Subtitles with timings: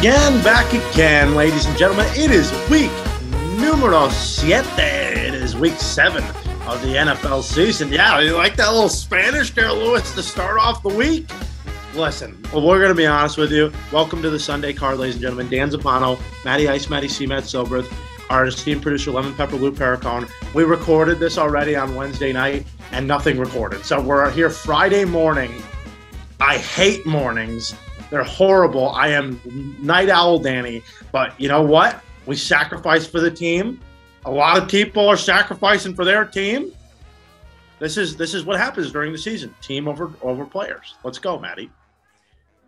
[0.00, 2.06] Again, back again, ladies and gentlemen.
[2.16, 2.90] It is week
[3.60, 4.64] numero siete.
[4.78, 6.24] It is week seven
[6.66, 7.92] of the NFL season.
[7.92, 11.30] Yeah, you like that little Spanish there, Lewis, to start off the week?
[11.94, 13.70] Listen, well, we're going to be honest with you.
[13.92, 15.50] Welcome to the Sunday card, ladies and gentlemen.
[15.50, 17.26] Dan Zappano, Matty Ice, Matty C.
[17.26, 17.92] Matt Silberth,
[18.30, 20.30] our esteemed producer, Lemon Pepper Lou Pericone.
[20.54, 23.84] We recorded this already on Wednesday night and nothing recorded.
[23.84, 25.62] So we're here Friday morning.
[26.40, 27.74] I hate mornings.
[28.10, 28.90] They're horrible.
[28.90, 29.40] I am
[29.80, 30.82] night owl Danny.
[31.12, 32.02] But you know what?
[32.26, 33.80] We sacrifice for the team.
[34.24, 36.72] A lot of people are sacrificing for their team.
[37.78, 39.54] This is this is what happens during the season.
[39.62, 40.96] Team over over players.
[41.02, 41.70] Let's go, Maddie.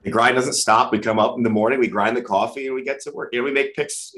[0.04, 0.90] The grind doesn't stop.
[0.90, 3.30] We come up in the morning, we grind the coffee, and we get to work.
[3.32, 4.12] You know, we make picks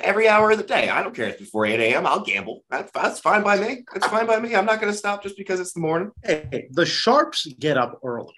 [0.00, 0.88] every hour of the day.
[0.88, 2.06] I don't care if it's before 8 a.m.
[2.06, 2.64] I'll gamble.
[2.70, 3.84] That's, that's fine by me.
[3.92, 4.54] That's fine by me.
[4.54, 6.12] I'm not going to stop just because it's the morning.
[6.24, 8.32] Hey, the Sharps get up early.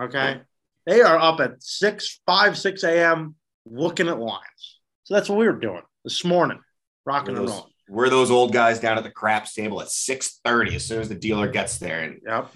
[0.00, 0.40] Okay.
[0.86, 3.34] They are up at 6, 5, 6 a.m.
[3.66, 4.78] looking at lines.
[5.04, 6.60] So that's what we were doing this morning,
[7.04, 7.70] rocking and rolling.
[7.88, 11.14] we're those old guys down at the craps table at 6:30 as soon as the
[11.14, 12.52] dealer gets there and Yep.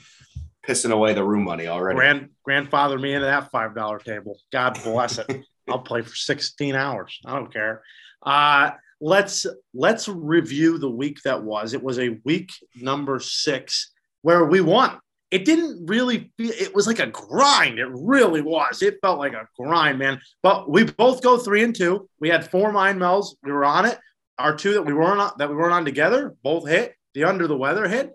[0.66, 1.96] pissing away the room money already.
[1.96, 4.38] Grand grandfather me into that five dollar table.
[4.52, 5.26] God bless it.
[5.68, 7.18] I'll play for 16 hours.
[7.26, 7.82] I don't care.
[8.24, 11.74] Uh let's let's review the week that was.
[11.74, 13.90] It was a week number six
[14.22, 14.98] where we won.
[15.30, 17.78] It didn't really feel it was like a grind.
[17.78, 18.82] It really was.
[18.82, 20.20] It felt like a grind, man.
[20.42, 22.08] But we both go three and two.
[22.20, 23.34] We had four mind melds.
[23.42, 23.98] We were on it.
[24.38, 26.94] Our two that we weren't on that we weren't on together, both hit.
[27.14, 28.14] The under the weather hit.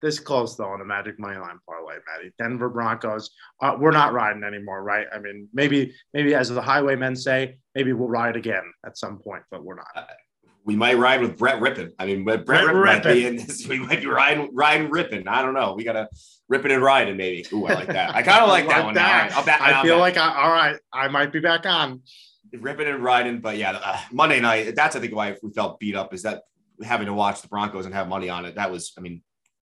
[0.00, 2.32] This close though on the Magic Money Line parlay, Matty.
[2.38, 3.30] Denver Broncos.
[3.60, 5.06] Uh, we're not riding anymore, right?
[5.12, 9.42] I mean, maybe, maybe as the highwaymen say, maybe we'll ride again at some point,
[9.50, 9.86] but we're not.
[10.68, 11.94] We might ride with Brett Rippin.
[11.98, 13.66] I mean, Brett, Brett Rippin might be in this.
[13.66, 15.26] We might be riding, riding Rippin.
[15.26, 15.72] I don't know.
[15.72, 16.10] We got to
[16.46, 17.46] Rippin and riding maybe.
[17.54, 18.14] Ooh, I like that.
[18.14, 18.98] I kind of like that one.
[18.98, 20.00] All right, back, I feel back.
[20.00, 22.02] like I, all right, I might be back on.
[22.52, 23.40] ripping and riding.
[23.40, 26.42] But yeah, uh, Monday night, that's I think why we felt beat up is that
[26.84, 28.56] having to watch the Broncos and have money on it.
[28.56, 29.22] That was, I mean,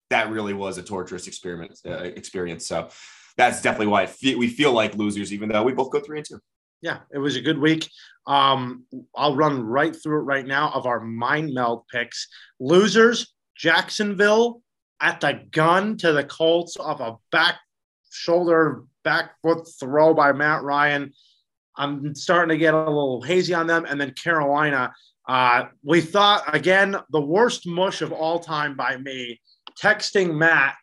[0.10, 2.68] that really was a torturous experiment uh, experience.
[2.68, 2.90] So
[3.38, 6.28] that's definitely why fe- we feel like losers, even though we both go three and
[6.28, 6.42] two.
[6.82, 7.90] Yeah, it was a good week.
[8.26, 8.86] Um,
[9.16, 12.28] I'll run right through it right now of our mind meld picks.
[12.60, 14.62] Losers, Jacksonville
[15.02, 17.56] at the gun to the Colts off a back
[18.12, 21.14] shoulder, back foot throw by Matt Ryan.
[21.76, 23.86] I'm starting to get a little hazy on them.
[23.86, 24.94] And then Carolina,
[25.28, 29.40] uh, we thought, again, the worst mush of all time by me,
[29.82, 30.76] texting Matt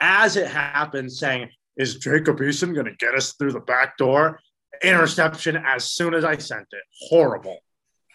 [0.00, 4.40] as it happened, saying, Is Jacob Eason going to get us through the back door?
[4.82, 6.82] Interception as soon as I sent it.
[7.08, 7.58] Horrible.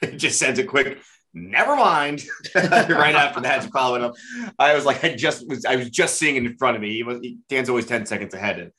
[0.02, 1.00] It just sends a quick.
[1.34, 2.26] Never mind.
[2.56, 4.16] right after that, to follow it up,
[4.60, 6.92] I was like, I just was, I was just seeing it in front of me.
[6.92, 8.60] He was, he, Dan's always ten seconds ahead.
[8.60, 8.72] And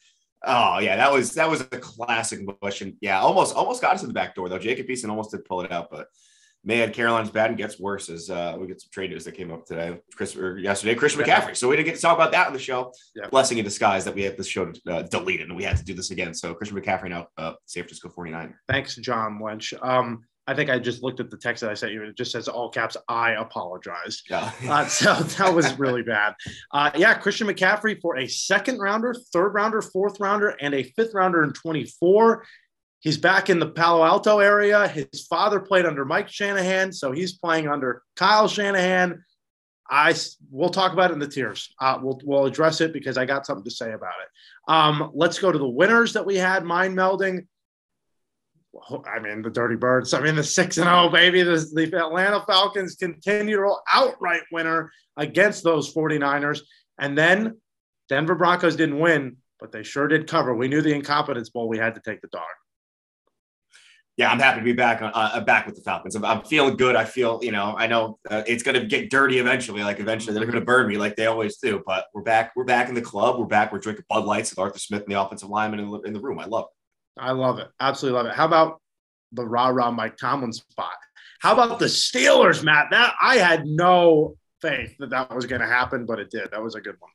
[0.45, 2.83] oh yeah, that was that was a classic bush.
[2.83, 4.59] And yeah, almost almost got us in the back door though.
[4.59, 6.09] Jacob Eason almost did pull it out, but
[6.65, 9.53] man, Carolina's bad and gets worse as uh, we get some trade news that came
[9.53, 11.41] up today, Chris or yesterday, Christian Yeah.
[11.41, 11.57] McCaffrey.
[11.57, 12.93] So we didn't get to talk about that on the show.
[13.15, 13.29] Yeah.
[13.29, 15.95] Blessing in disguise that we had this show uh, deleted and we had to do
[15.95, 16.35] this again.
[16.35, 18.55] So Christian McCaffrey now, uh, San Francisco 49.
[18.69, 19.75] Thanks, John Lynch.
[19.83, 22.03] Um, I think I just looked at the text that I sent you.
[22.03, 24.23] It just says all caps, I apologize.
[24.29, 24.51] Yeah.
[24.69, 26.35] Uh, so that was really bad.
[26.71, 31.13] Uh, yeah, Christian McCaffrey for a second rounder, third rounder, fourth rounder, and a fifth
[31.15, 32.45] rounder in 24.
[33.05, 34.89] He's back in the Palo Alto area.
[34.89, 39.23] His father played under Mike Shanahan, so he's playing under Kyle Shanahan.
[39.91, 40.15] I
[40.51, 41.71] we'll talk about it in the tiers.
[41.79, 44.73] Uh, we'll we'll address it because I got something to say about it.
[44.73, 47.47] Um, let's go to the winners that we had mind melding.
[49.07, 50.15] I mean the Dirty Birds.
[50.15, 51.43] I mean the six and zero baby.
[51.43, 56.63] The, the Atlanta Falcons continue to outright winner against those 49ers,
[56.99, 57.61] and then
[58.09, 60.55] Denver Broncos didn't win, but they sure did cover.
[60.55, 61.69] We knew the incompetence bowl.
[61.69, 62.45] We had to take the dog.
[64.17, 66.15] Yeah, I'm happy to be back on uh, back with the Falcons.
[66.15, 66.95] I'm, I'm feeling good.
[66.95, 69.83] I feel, you know, I know uh, it's going to get dirty eventually.
[69.83, 71.83] Like eventually they're going to burn me like they always do.
[71.85, 72.53] But we're back.
[72.55, 73.41] We're back in the club.
[73.41, 73.73] We're back.
[73.73, 76.21] We're drinking Bud Lights with Arthur Smith and the offensive lineman in the, in the
[76.21, 76.39] room.
[76.39, 77.21] I love it.
[77.21, 77.69] I love it.
[77.81, 78.37] Absolutely love it.
[78.37, 78.81] How about
[79.33, 80.95] the rah rah Mike Tomlin spot?
[81.41, 82.89] How about the Steelers, Matt?
[82.91, 86.53] That I had no faith that that was going to happen, but it did.
[86.53, 87.11] That was a good one.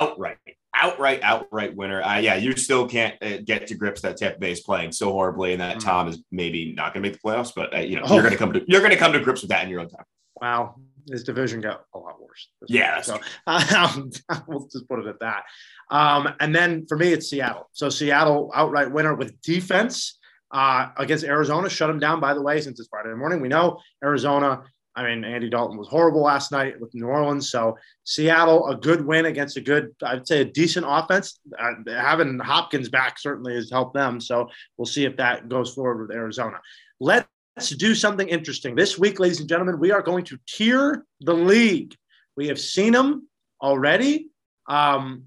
[0.00, 0.38] Outright,
[0.82, 2.02] outright, outright winner.
[2.02, 5.10] Uh, yeah, you still can't uh, get to grips that Tampa Bay is playing so
[5.12, 5.84] horribly, and that Mm.
[5.84, 7.52] Tom is maybe not going to make the playoffs.
[7.54, 8.14] But uh, you know, Oh.
[8.14, 9.80] you're going to come to you're going to come to grips with that in your
[9.80, 10.04] own time.
[10.40, 10.76] Wow,
[11.10, 12.48] his division got a lot worse.
[12.68, 14.10] Yeah, so um,
[14.46, 15.44] we'll just put it at that.
[15.90, 17.68] Um, and then for me, it's Seattle.
[17.72, 20.18] So Seattle outright winner with defense
[20.50, 22.20] uh, against Arizona, shut them down.
[22.20, 24.62] By the way, since it's Friday morning, we know Arizona
[24.96, 27.50] I mean, Andy Dalton was horrible last night with New Orleans.
[27.50, 31.38] So Seattle, a good win against a good, I'd say, a decent offense.
[31.58, 34.20] Uh, having Hopkins back certainly has helped them.
[34.20, 34.48] So
[34.78, 36.60] we'll see if that goes forward with Arizona.
[36.98, 37.28] Let's
[37.76, 39.78] do something interesting this week, ladies and gentlemen.
[39.78, 41.94] We are going to tier the league.
[42.34, 43.28] We have seen them
[43.62, 44.30] already,
[44.66, 45.24] um,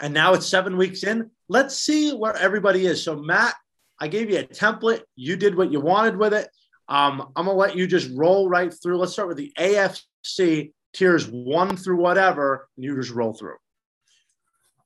[0.00, 1.30] and now it's seven weeks in.
[1.48, 3.02] Let's see where everybody is.
[3.02, 3.54] So Matt,
[4.00, 5.02] I gave you a template.
[5.16, 6.48] You did what you wanted with it.
[6.88, 8.98] Um, I'm gonna let you just roll right through.
[8.98, 13.56] Let's start with the AFC tiers one through whatever, and you just roll through.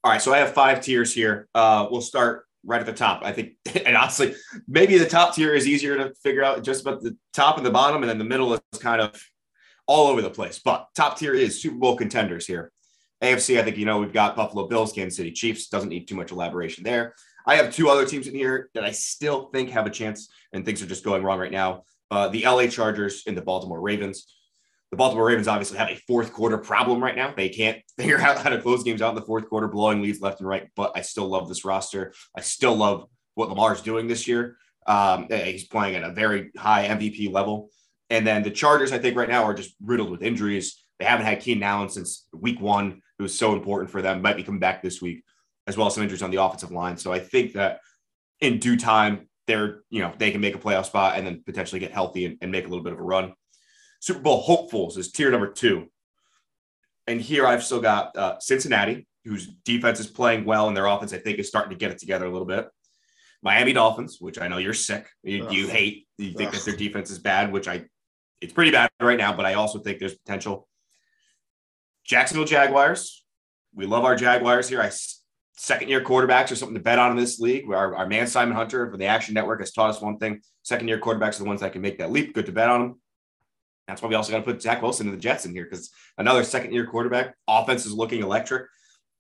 [0.03, 1.49] All right, so I have five tiers here.
[1.55, 3.23] Uh, we'll start right at the top.
[3.25, 3.53] I think,
[3.87, 4.35] and honestly,
[4.67, 7.71] maybe the top tier is easier to figure out just about the top and the
[7.71, 9.23] bottom, and then the middle is kind of
[9.87, 10.59] all over the place.
[10.59, 12.73] But top tier is Super Bowl contenders here.
[13.23, 15.69] AFC, I think you know we've got Buffalo Bills, Kansas City Chiefs.
[15.69, 17.15] Doesn't need too much elaboration there.
[17.47, 20.65] I have two other teams in here that I still think have a chance, and
[20.65, 24.37] things are just going wrong right now uh, the LA Chargers and the Baltimore Ravens.
[24.91, 27.33] The Baltimore Ravens obviously have a fourth quarter problem right now.
[27.35, 30.21] They can't figure out how to close games out in the fourth quarter, blowing leads
[30.21, 30.69] left and right.
[30.77, 32.13] But I still love this roster.
[32.37, 34.59] I still love what Lamar's doing this year.
[34.87, 37.71] Um, he's playing at a very high MVP level.
[38.11, 40.85] And then the Chargers, I think, right now are just riddled with injuries.
[40.99, 44.21] They haven't had Keenan Allen since week one, who was so important for them.
[44.21, 45.25] Might be coming back this week,
[45.67, 46.99] as well as some injuries on the offensive line.
[46.99, 47.81] So I think that
[48.43, 51.81] in due time, they're, you know, they can make a playoff spot and then potentially
[51.81, 53.35] get healthy and, and make a little bit of a run.
[54.01, 55.87] Super Bowl hopefuls is tier number two.
[57.07, 61.13] And here I've still got uh, Cincinnati, whose defense is playing well and their offense,
[61.13, 62.69] I think, is starting to get it together a little bit.
[63.43, 66.55] Miami Dolphins, which I know you're sick, you, you hate, you think Ugh.
[66.55, 67.85] that their defense is bad, which I,
[68.41, 70.69] it's pretty bad right now, but I also think there's potential.
[72.05, 73.25] Jacksonville Jaguars,
[73.75, 74.81] we love our Jaguars here.
[74.81, 74.91] I
[75.57, 77.71] second year quarterbacks are something to bet on in this league.
[77.71, 80.89] Our, our man Simon Hunter from the Action Network has taught us one thing: second
[80.89, 82.35] year quarterbacks are the ones that can make that leap.
[82.35, 83.01] Good to bet on them.
[83.89, 85.91] That's why we also got to put Zach Wilson and the Jets in here because
[86.17, 87.35] another second year quarterback.
[87.49, 88.67] Offense is looking electric.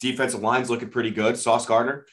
[0.00, 1.37] Defensive line's looking pretty good.
[1.37, 2.06] Sauce Gardner.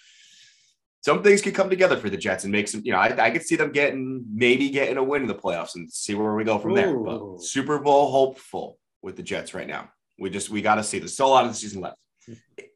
[1.02, 3.32] Some things could come together for the Jets and make some, you know, I, I
[3.32, 6.44] could see them getting maybe getting a win in the playoffs and see where we
[6.44, 6.76] go from Ooh.
[6.76, 6.98] there.
[6.98, 9.90] But Super Bowl hopeful with the Jets right now.
[10.20, 11.00] We just we got to see.
[11.00, 11.98] There's still a lot of the season left.
[12.26, 12.34] Hmm.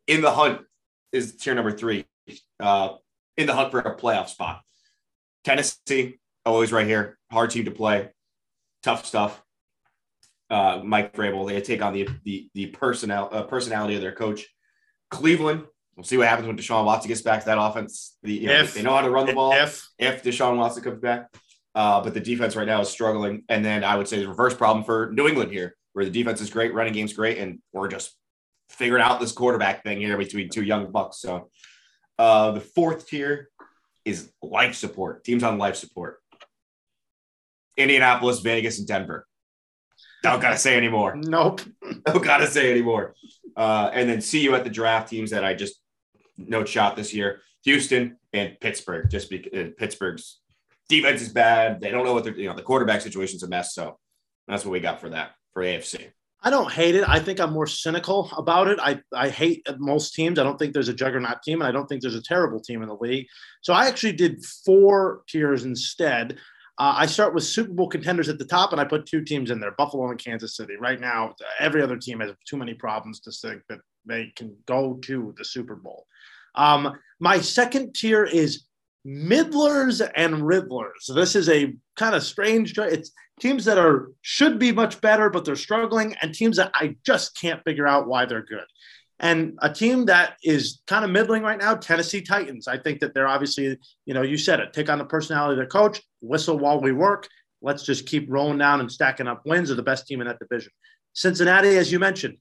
[0.07, 0.61] In the hunt
[1.13, 2.05] is tier number three
[2.59, 2.95] uh,
[3.37, 4.61] in the hunt for a playoff spot.
[5.43, 7.17] Tennessee, always right here.
[7.31, 8.09] Hard team to play.
[8.81, 9.41] Tough stuff.
[10.49, 14.45] Uh, Mike Vrabel, they take on the the, the personnel uh, personality of their coach.
[15.09, 15.63] Cleveland,
[15.95, 18.17] we'll see what happens when Deshaun Watson gets back to that offense.
[18.23, 19.53] The, you know, if, they know how to run the ball.
[19.53, 21.29] If if Deshaun Watson comes back,
[21.75, 23.43] uh, but the defense right now is struggling.
[23.49, 26.41] And then I would say the reverse problem for New England here, where the defense
[26.41, 28.15] is great, running game's great, and we're just
[28.73, 31.19] figured out this quarterback thing here between two young bucks.
[31.19, 31.49] So
[32.17, 33.49] uh, the fourth tier
[34.05, 35.23] is life support.
[35.23, 36.19] Teams on life support.
[37.77, 39.27] Indianapolis, Vegas, and Denver.
[40.21, 41.15] Don't gotta say anymore.
[41.15, 41.61] Nope.
[42.05, 43.13] Don't gotta say anymore.
[43.55, 45.75] Uh, and then see you at the draft teams that I just
[46.37, 47.41] no shot this year.
[47.65, 49.09] Houston and Pittsburgh.
[49.09, 50.39] Just because Pittsburgh's
[50.87, 51.81] defense is bad.
[51.81, 53.73] They don't know what they're you know the quarterback situation's a mess.
[53.73, 53.99] So
[54.47, 56.11] that's what we got for that for AFC.
[56.45, 57.07] I don't hate it.
[57.07, 58.77] I think I'm more cynical about it.
[58.81, 60.37] I, I hate most teams.
[60.37, 62.81] I don't think there's a juggernaut team, and I don't think there's a terrible team
[62.81, 63.27] in the league.
[63.61, 66.37] So I actually did four tiers instead.
[66.77, 69.51] Uh, I start with Super Bowl contenders at the top, and I put two teams
[69.51, 70.73] in there Buffalo and Kansas City.
[70.77, 74.99] Right now, every other team has too many problems to think that they can go
[75.03, 76.07] to the Super Bowl.
[76.55, 78.65] Um, my second tier is
[79.05, 81.13] middlers and riddlers.
[81.13, 82.77] This is a kind of strange.
[82.77, 86.95] It's teams that are should be much better, but they're struggling, and teams that I
[87.05, 88.65] just can't figure out why they're good.
[89.19, 92.67] And a team that is kind of middling right now, Tennessee Titans.
[92.67, 95.57] I think that they're obviously, you know, you said it, take on the personality of
[95.57, 97.27] their coach, whistle while we work.
[97.61, 99.71] Let's just keep rolling down and stacking up wins.
[99.71, 100.71] Are the best team in that division.
[101.13, 102.37] Cincinnati, as you mentioned,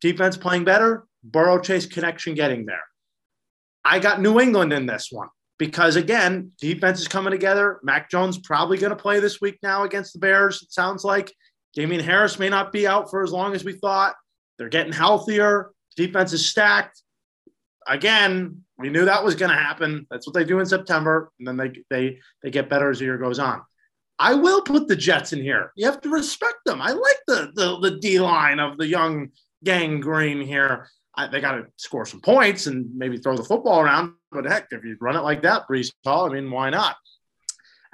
[0.00, 2.82] defense playing better, Burrow Chase connection getting there.
[3.84, 7.80] I got New England in this one because again, defense is coming together.
[7.82, 10.62] Mac Jones probably going to play this week now against the Bears.
[10.62, 11.32] It sounds like
[11.74, 14.14] Damien Harris may not be out for as long as we thought.
[14.58, 15.70] They're getting healthier.
[15.96, 17.02] Defense is stacked.
[17.86, 20.06] Again, we knew that was going to happen.
[20.10, 23.04] That's what they do in September, and then they they they get better as the
[23.04, 23.62] year goes on.
[24.18, 25.72] I will put the Jets in here.
[25.76, 26.80] You have to respect them.
[26.80, 29.28] I like the the, the D line of the young
[29.62, 30.88] gang green here.
[31.16, 34.14] I, they got to score some points and maybe throw the football around.
[34.34, 36.96] But heck, if you run it like that, Breece Hall, I mean, why not?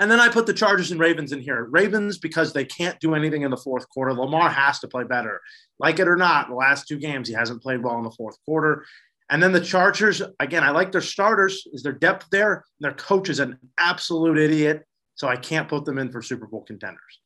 [0.00, 1.64] And then I put the Chargers and Ravens in here.
[1.64, 4.14] Ravens because they can't do anything in the fourth quarter.
[4.14, 5.42] Lamar has to play better.
[5.78, 8.38] Like it or not, the last two games he hasn't played well in the fourth
[8.46, 8.86] quarter.
[9.28, 11.66] And then the Chargers, again, I like their starters.
[11.74, 12.64] Is their depth there?
[12.80, 14.86] Their coach is an absolute idiot.
[15.16, 17.20] So I can't put them in for Super Bowl contenders.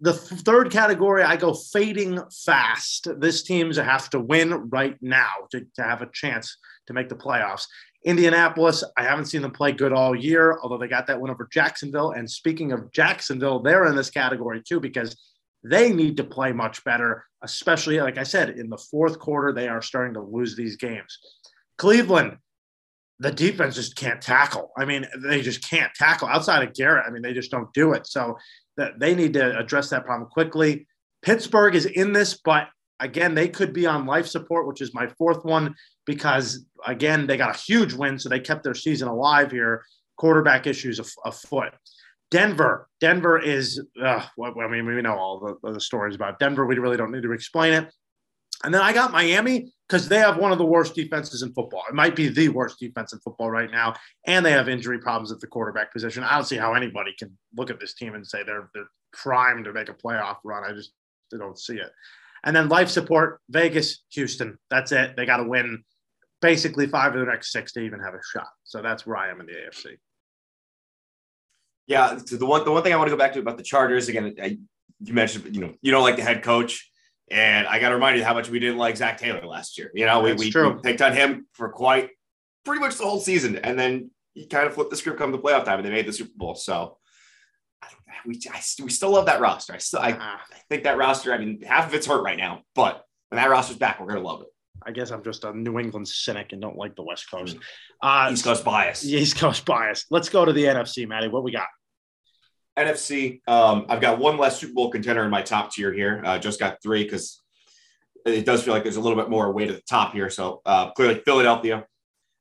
[0.00, 3.06] the third category, I go fading fast.
[3.20, 6.56] This teams have to win right now to, to have a chance
[6.88, 7.66] to make the playoffs.
[8.08, 11.46] Indianapolis, I haven't seen them play good all year, although they got that win over
[11.52, 12.12] Jacksonville.
[12.12, 15.14] And speaking of Jacksonville, they're in this category too because
[15.62, 19.68] they need to play much better, especially, like I said, in the fourth quarter, they
[19.68, 21.18] are starting to lose these games.
[21.76, 22.38] Cleveland,
[23.18, 24.70] the defense just can't tackle.
[24.78, 27.04] I mean, they just can't tackle outside of Garrett.
[27.06, 28.06] I mean, they just don't do it.
[28.06, 28.38] So
[28.78, 30.86] that they need to address that problem quickly.
[31.20, 32.68] Pittsburgh is in this, but
[33.00, 35.74] again, they could be on life support, which is my fourth one,
[36.08, 39.84] because again, they got a huge win, so they kept their season alive here.
[40.16, 41.74] Quarterback issues afoot.
[42.30, 46.66] Denver, Denver is, uh, well, I mean, we know all the, the stories about Denver.
[46.66, 47.92] We really don't need to explain it.
[48.64, 51.84] And then I got Miami because they have one of the worst defenses in football.
[51.88, 53.94] It might be the worst defense in football right now,
[54.26, 56.24] and they have injury problems at the quarterback position.
[56.24, 59.66] I don't see how anybody can look at this team and say they're they're primed
[59.66, 60.64] to make a playoff run.
[60.64, 60.92] I just
[61.30, 61.92] don't see it.
[62.44, 64.58] And then life support, Vegas, Houston.
[64.70, 65.16] That's it.
[65.16, 65.84] They got to win
[66.40, 68.48] basically five of the next six to even have a shot.
[68.64, 69.96] So that's where I am in the AFC.
[71.86, 73.62] Yeah, so the one the one thing I want to go back to about the
[73.62, 74.58] Chargers again, I,
[75.00, 76.90] you mentioned you know you don't like the head coach.
[77.30, 79.90] And I got to remind you how much we didn't like Zac Taylor last year.
[79.94, 82.08] You know, we, we, we, picked on him for quite
[82.64, 83.56] pretty much the whole season.
[83.56, 86.06] And then he kind of flipped the script come the playoff time and they made
[86.06, 86.54] the Super Bowl.
[86.54, 86.96] So
[88.26, 89.74] we, I, we still love that roster.
[89.74, 90.38] I still, I, uh-huh.
[90.52, 93.50] I think that roster, I mean, half of it's hurt right now, but when that
[93.50, 94.48] roster's back, we're going to love it.
[94.82, 97.56] I guess I'm just a New England cynic and don't like the West Coast.
[98.02, 99.04] Uh, East Coast bias.
[99.06, 100.06] East Coast bias.
[100.10, 101.28] Let's go to the NFC, Maddie.
[101.28, 101.66] What we got?
[102.78, 103.40] NFC.
[103.48, 106.22] Um, I've got one less Super Bowl contender in my top tier here.
[106.24, 107.42] Uh, just got three because
[108.24, 110.30] it does feel like there's a little bit more weight at the top here.
[110.30, 111.84] So uh, clearly Philadelphia.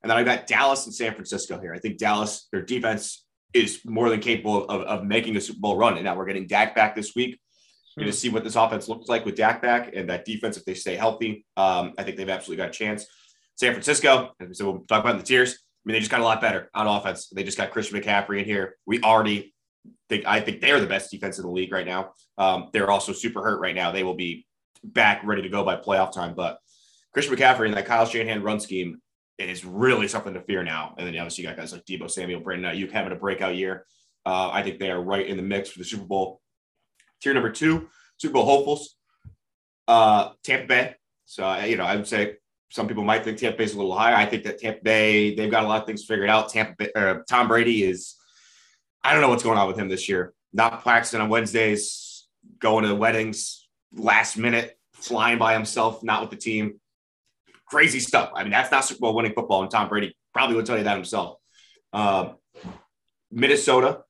[0.04, 1.74] And then I've got Dallas and San Francisco here.
[1.74, 5.78] I think Dallas, their defense is more than capable of, of making a Super Bowl
[5.78, 5.96] run.
[5.96, 7.40] And now we're getting Dak back this week.
[7.98, 10.66] Going to see what this offense looks like with Dak back and that defense if
[10.66, 11.46] they stay healthy.
[11.58, 13.08] Um, I think they've absolutely got a chance.
[13.56, 15.54] San Francisco, so we'll talk about in the tiers.
[15.54, 17.30] I mean, they just got a lot better on offense.
[17.30, 18.76] They just got Christian McCaffrey in here.
[18.86, 19.56] We already
[20.10, 22.12] think I think they're the best defense in the league right now.
[22.38, 23.92] Um, they're also super hurt right now.
[23.92, 24.46] They will be
[24.84, 26.36] back ready to go by playoff time.
[26.36, 26.60] But
[27.14, 29.02] Christian McCaffrey and that Kyle Shanahan run scheme
[29.40, 30.94] is really something to fear now.
[30.98, 33.86] And then obviously you got guys like Deebo Samuel, Brandon Aiyuk having a breakout year.
[34.26, 36.42] Uh, I think they are right in the mix for the Super Bowl.
[37.22, 38.96] Tier number two, Super Bowl hopefuls,
[39.88, 40.96] uh, Tampa Bay.
[41.26, 42.36] So, uh, you know, I would say
[42.70, 44.16] some people might think Tampa Bay is a little higher.
[44.16, 46.50] I think that Tampa Bay, they've got a lot of things figured out.
[46.50, 48.16] Tampa Bay, uh, Tom Brady is,
[49.04, 50.34] I don't know what's going on with him this year.
[50.54, 52.28] Not practicing on Wednesdays,
[52.60, 56.80] going to the weddings, last minute, flying by himself, not with the team.
[57.68, 58.32] Crazy stuff.
[58.36, 60.84] I mean, that's not Super Bowl winning football, and Tom Brady probably would tell you
[60.84, 61.38] that himself.
[61.92, 62.34] Uh,
[63.32, 64.02] Minnesota,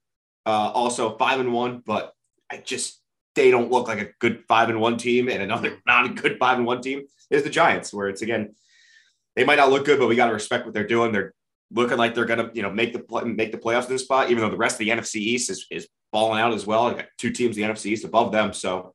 [0.45, 2.13] uh, also five and one, but
[2.51, 3.01] I just
[3.35, 6.37] they don't look like a good five and one team, and another not a good
[6.39, 8.55] five and one team is the Giants, where it's again
[9.35, 11.11] they might not look good, but we got to respect what they're doing.
[11.11, 11.33] They're
[11.71, 14.41] looking like they're gonna you know make the make the playoffs in this spot, even
[14.41, 16.87] though the rest of the NFC East is is balling out as well.
[16.87, 18.93] I got two teams in the NFC East above them, so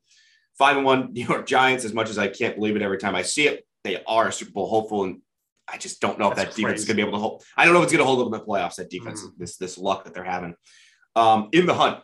[0.59, 1.85] five and one New York Giants.
[1.85, 4.53] As much as I can't believe it every time I see it, they are Super
[4.53, 5.21] Bowl hopeful, and
[5.69, 6.63] I just don't know if that crazy.
[6.63, 7.45] defense is going to be able to hold.
[7.57, 8.77] I don't know if it's going to hold up in the playoffs.
[8.77, 9.33] That defense, mm.
[9.39, 10.55] this this luck that they're having
[11.17, 12.03] um, in the hunt.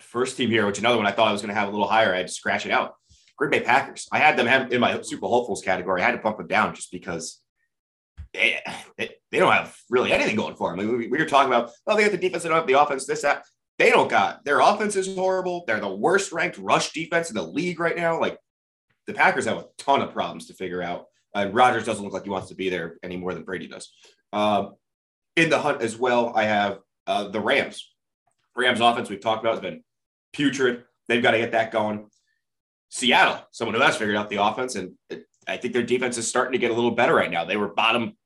[0.00, 1.86] First team here, which another one I thought I was going to have a little
[1.86, 2.14] higher.
[2.14, 2.94] I had to scratch it out.
[3.36, 4.08] Green Bay Packers.
[4.12, 6.02] I had them have in my Super hopefuls category.
[6.02, 7.40] I had to bump them down just because
[8.32, 8.58] they,
[8.98, 10.86] they, they don't have really anything going for them.
[10.86, 12.80] Mean, we, we were talking about, oh, they got the defense, they don't have the
[12.80, 13.44] offense, this, that.
[13.78, 15.64] They don't got their offense is horrible.
[15.66, 18.20] They're the worst ranked rush defense in the league right now.
[18.20, 18.38] Like
[19.06, 21.06] the Packers have a ton of problems to figure out.
[21.34, 23.90] And Rodgers doesn't look like he wants to be there any more than Brady does.
[24.34, 24.74] Um,
[25.34, 27.90] in the hunt as well, I have uh, the Rams.
[28.54, 29.82] Rams offense we've talked about has been
[30.32, 30.84] putrid.
[31.08, 32.08] They've got to get that going.
[32.90, 34.94] Seattle, someone who has figured out the offense, and
[35.46, 37.44] I think their defense is starting to get a little better right now.
[37.44, 38.16] They were bottom,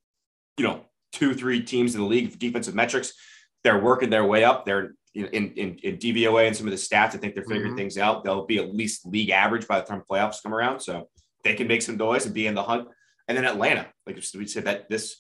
[0.57, 0.81] you know,
[1.13, 3.13] two, three teams in the league defensive metrics.
[3.63, 4.65] They're working their way up.
[4.65, 7.77] They're in, in, in DVOA and some of the stats, I think they're figuring mm-hmm.
[7.77, 8.25] things out.
[8.25, 10.81] They'll be at least league average by the time playoffs come around.
[10.81, 11.09] So
[11.45, 12.89] they can make some noise and be in the hunt.
[13.29, 15.17] And then Atlanta, like we said, that this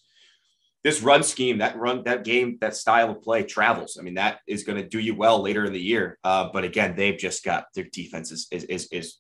[0.84, 3.96] this run scheme, that run, that game, that style of play travels.
[3.98, 6.18] I mean, that is going to do you well later in the year.
[6.22, 9.16] Uh, but again, they've just got their defense is, is, is, is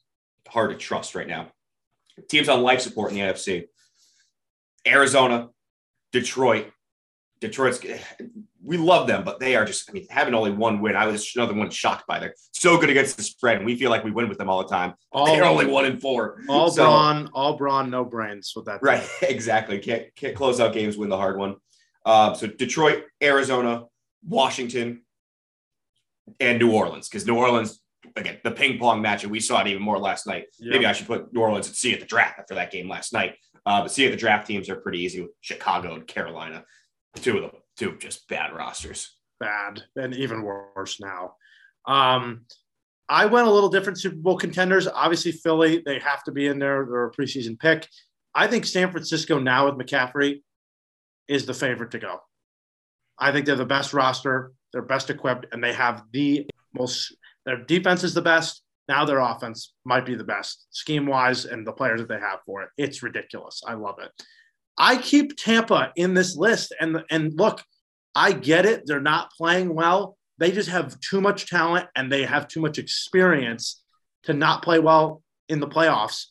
[0.46, 1.48] hard to trust right now.
[2.28, 3.64] Teams on life support in the NFC
[4.86, 5.48] Arizona,
[6.12, 6.70] Detroit,
[7.40, 7.80] Detroit's
[8.64, 11.30] we love them, but they are just, I mean, having only one win, I was
[11.36, 12.30] another one shocked by them.
[12.52, 13.58] So good against the spread.
[13.58, 14.94] And we feel like we win with them all the time.
[15.12, 16.40] All, They're only one in four.
[16.48, 18.82] All so, brawn, all brawn, no brains with that.
[18.82, 19.06] Right.
[19.22, 19.78] Exactly.
[19.78, 21.56] Can't, can't close out games, win the hard one.
[22.04, 23.84] Uh, so Detroit, Arizona,
[24.26, 25.02] Washington,
[26.40, 27.80] and New Orleans, because New Orleans
[28.16, 30.46] again the ping pong match, and we saw it even more last night.
[30.58, 30.72] Yep.
[30.72, 33.12] Maybe I should put New Orleans at C at the draft after that game last
[33.12, 33.36] night.
[33.66, 36.64] Uh, but at the draft teams are pretty easy with Chicago and Carolina,
[37.16, 39.16] two of them, two just bad rosters.
[39.40, 41.34] Bad and even worse now.
[41.86, 42.46] Um,
[43.08, 44.88] I went a little different Super Bowl contenders.
[44.88, 46.86] Obviously, Philly, they have to be in there.
[46.88, 47.88] They're a preseason pick.
[48.34, 50.42] I think San Francisco now with McCaffrey
[51.28, 52.20] is the favorite to go.
[53.18, 57.14] I think they're the best roster, they're best equipped, and they have the most.
[57.46, 58.62] Their defense is the best.
[58.88, 62.40] Now their offense might be the best scheme wise, and the players that they have
[62.44, 62.70] for it.
[62.76, 63.62] It's ridiculous.
[63.66, 64.10] I love it.
[64.76, 67.62] I keep Tampa in this list, and and look,
[68.14, 68.82] I get it.
[68.86, 70.16] They're not playing well.
[70.38, 73.82] They just have too much talent and they have too much experience
[74.24, 76.26] to not play well in the playoffs.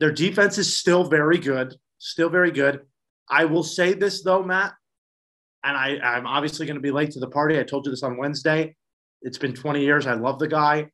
[0.00, 2.80] Their defense is still very good, still very good.
[3.28, 4.74] I will say this though, Matt,
[5.64, 7.58] and I, I'm obviously going to be late to the party.
[7.58, 8.76] I told you this on Wednesday.
[9.22, 10.06] It's been 20 years.
[10.06, 10.90] I love the guy.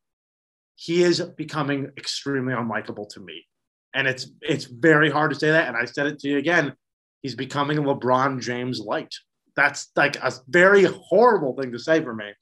[0.77, 3.47] He is becoming extremely unlikable to me.
[3.95, 5.69] And it's it's very hard to say that.
[5.69, 6.75] And I said it to you again.
[7.23, 9.15] He's becoming LeBron James light.
[9.57, 12.33] That's like a very horrible thing to say for me,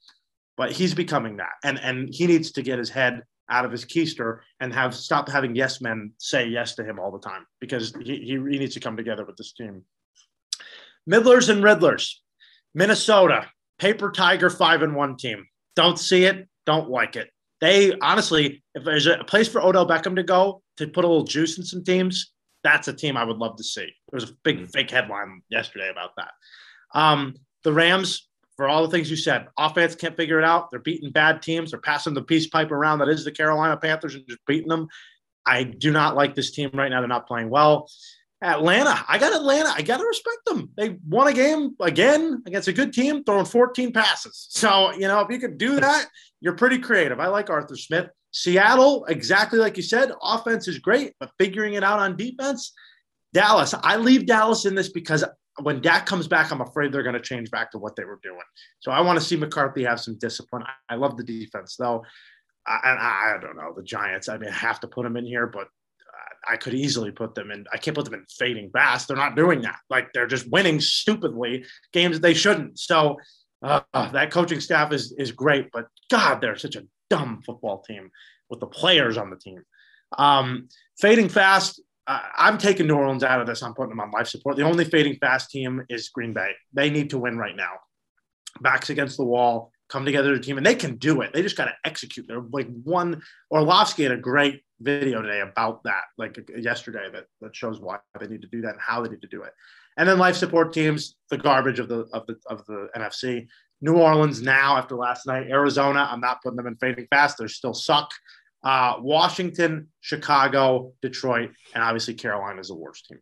[0.57, 1.53] but he's becoming that.
[1.63, 5.29] And and he needs to get his head out of his keister and have stop
[5.29, 8.73] having yes men say yes to him all the time because he, he, he needs
[8.73, 9.83] to come together with this team.
[11.05, 12.15] Middlers and Riddlers,
[12.73, 15.45] Minnesota, paper tiger five and one team.
[15.75, 17.29] Don't see it, don't like it.
[17.63, 21.23] They honestly, if there's a place for Odell Beckham to go to put a little
[21.23, 23.85] juice in some teams, that's a team I would love to see.
[24.11, 24.65] There was a big mm-hmm.
[24.65, 26.31] fake headline yesterday about that.
[26.93, 28.27] Um, the Rams,
[28.57, 30.71] for all the things you said, offense can't figure it out.
[30.71, 31.71] They're beating bad teams.
[31.71, 34.89] They're passing the peace pipe around that is the Carolina Panthers and just beating them.
[35.45, 36.99] I do not like this team right now.
[36.99, 37.87] They're not playing well.
[38.43, 39.69] Atlanta, I got Atlanta.
[39.69, 40.69] I got to respect them.
[40.75, 44.47] They won a game again against a good team, throwing 14 passes.
[44.49, 46.07] So, you know, if you could do that,
[46.41, 47.19] you're pretty creative.
[47.19, 48.09] I like Arthur Smith.
[48.31, 52.73] Seattle, exactly like you said, offense is great, but figuring it out on defense,
[53.31, 55.23] Dallas, I leave Dallas in this because
[55.61, 58.19] when Dak comes back, I'm afraid they're going to change back to what they were
[58.23, 58.39] doing.
[58.79, 60.63] So I want to see McCarthy have some discipline.
[60.89, 62.03] I love the defense, though.
[62.65, 64.29] And I, I, don't know the Giants.
[64.29, 65.67] I mean, I have to put them in here, but
[66.49, 67.65] I could easily put them in.
[67.73, 69.07] I can't put them in fading fast.
[69.07, 69.79] They're not doing that.
[69.89, 72.79] Like they're just winning stupidly games they shouldn't.
[72.79, 73.17] So
[73.61, 78.09] uh, that coaching staff is is great, but God, they're such a dumb football team
[78.49, 79.63] with the players on the team.
[80.17, 80.67] Um,
[80.99, 81.81] fading fast.
[82.05, 83.63] I'm taking New Orleans out of this.
[83.63, 84.57] I'm putting them on life support.
[84.57, 86.51] The only fading fast team is Green Bay.
[86.73, 87.71] They need to win right now.
[88.59, 91.31] Backs against the wall, come together as a team, and they can do it.
[91.31, 92.27] They just got to execute.
[92.27, 93.21] They're like one.
[93.49, 98.27] Orlovsky had a great video today about that, like yesterday, that that shows why they
[98.27, 99.53] need to do that and how they need to do it.
[99.97, 103.47] And then life support teams, the garbage of the of the of the NFC.
[103.81, 105.47] New Orleans now after last night.
[105.49, 107.37] Arizona, I'm not putting them in fading fast.
[107.37, 108.09] They still suck
[108.63, 113.19] uh, Washington, Chicago, Detroit, and obviously Carolina is the worst team.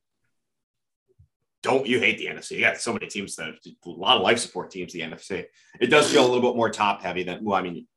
[1.64, 2.60] Don't you hate the NFC?
[2.60, 3.54] Yeah, so many teams that
[3.86, 4.94] a lot of life support teams.
[4.94, 5.46] The NFC
[5.80, 7.44] it does feel a little bit more top heavy than.
[7.44, 7.88] Well, I mean,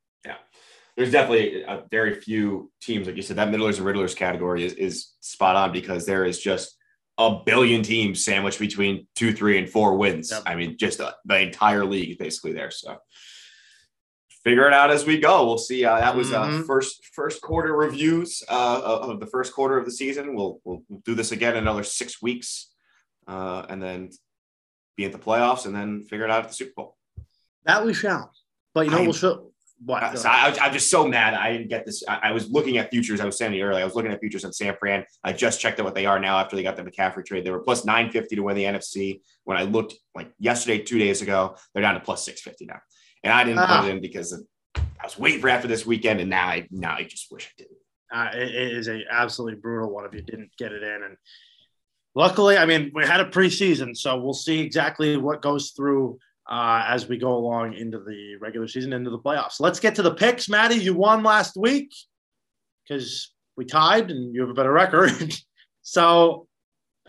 [0.96, 3.37] there's definitely a very few teams like you said.
[3.37, 6.76] That middlers and riddlers category is is spot on because there is just
[7.18, 10.30] a billion teams sandwiched between two, three, and four wins.
[10.30, 10.42] Yep.
[10.46, 12.70] I mean, just uh, the entire league basically there.
[12.70, 12.98] So
[14.44, 15.46] figure it out as we go.
[15.46, 15.85] We'll see.
[15.85, 16.62] Uh, that was uh, mm-hmm.
[16.62, 20.35] first first quarter reviews uh, of the first quarter of the season.
[20.35, 22.72] We'll, we'll, do this again in another six weeks,
[23.26, 24.11] uh, and then
[24.96, 26.96] be at the playoffs, and then figure it out at the Super Bowl.
[27.64, 28.33] That we shall.
[28.74, 29.50] But you know, I'm, we'll show.
[29.85, 30.03] What?
[30.03, 31.35] Uh, so I, am just so mad.
[31.35, 32.03] I didn't get this.
[32.09, 33.20] I, I, was looking at futures.
[33.20, 33.83] I was saying earlier.
[33.83, 35.05] I was looking at futures on San Fran.
[35.23, 37.44] I just checked out what they are now after they got the McCaffrey trade.
[37.44, 39.20] They were plus 950 to win the NFC.
[39.44, 42.81] When I looked like yesterday, two days ago, they're down to plus 650 now
[43.25, 44.33] and I didn't uh, put it in because
[44.77, 47.62] I was waiting for after this weekend, and now I now I just wish I
[47.62, 47.79] didn't.
[48.14, 51.16] Uh, it, it is a absolutely brutal one if you didn't get it in, and
[52.14, 56.85] luckily, I mean, we had a preseason, so we'll see exactly what goes through uh,
[56.87, 59.61] as we go along into the regular season, into the playoffs.
[59.61, 60.76] Let's get to the picks, Maddie.
[60.76, 61.94] You won last week
[62.87, 65.12] because we tied, and you have a better record.
[65.83, 66.46] so,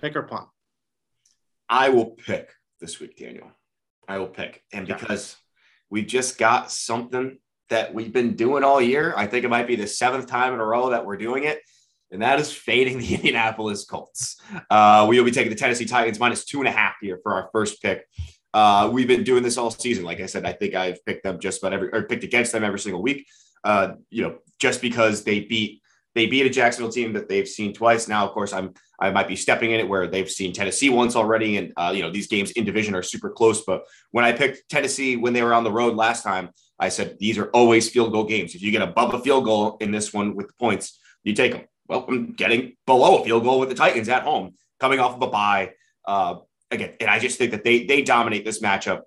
[0.02, 0.48] pick or punt.
[1.68, 3.52] I will pick this week, Daniel.
[4.08, 5.36] I will pick, and because
[5.90, 7.38] we just got something
[7.70, 9.14] that we've been doing all year.
[9.18, 11.62] I think it might be the seventh time in a row that we're doing it,
[12.12, 14.40] and that is fading the Indianapolis Colts.
[14.70, 17.34] Uh, we will be taking the Tennessee Titans minus two and a half here for
[17.34, 18.06] our first pick.
[18.56, 20.06] Uh, we've been doing this all season.
[20.06, 22.64] Like I said, I think I've picked them just about every or picked against them
[22.64, 23.28] every single week.
[23.66, 25.82] Uh, you know, just because they beat
[26.16, 28.08] they beat a Jacksonville team that they've seen twice.
[28.08, 31.18] Now, of course, I'm I might be stepping in it where they've seen Tennessee once
[31.18, 33.66] already, and uh, you know these games in division are super close.
[33.66, 37.18] But when I picked Tennessee when they were on the road last time, I said
[37.20, 38.56] these are always field goal games.
[38.56, 41.52] If you get above a field goal in this one with the points, you take
[41.52, 41.64] them.
[41.90, 45.22] Well, I'm getting below a field goal with the Titans at home, coming off of
[45.22, 45.74] a bye.
[46.06, 46.38] Uh,
[46.76, 49.02] again, and I just think that they they dominate this matchup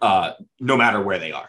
[0.00, 1.48] uh, no matter where they are.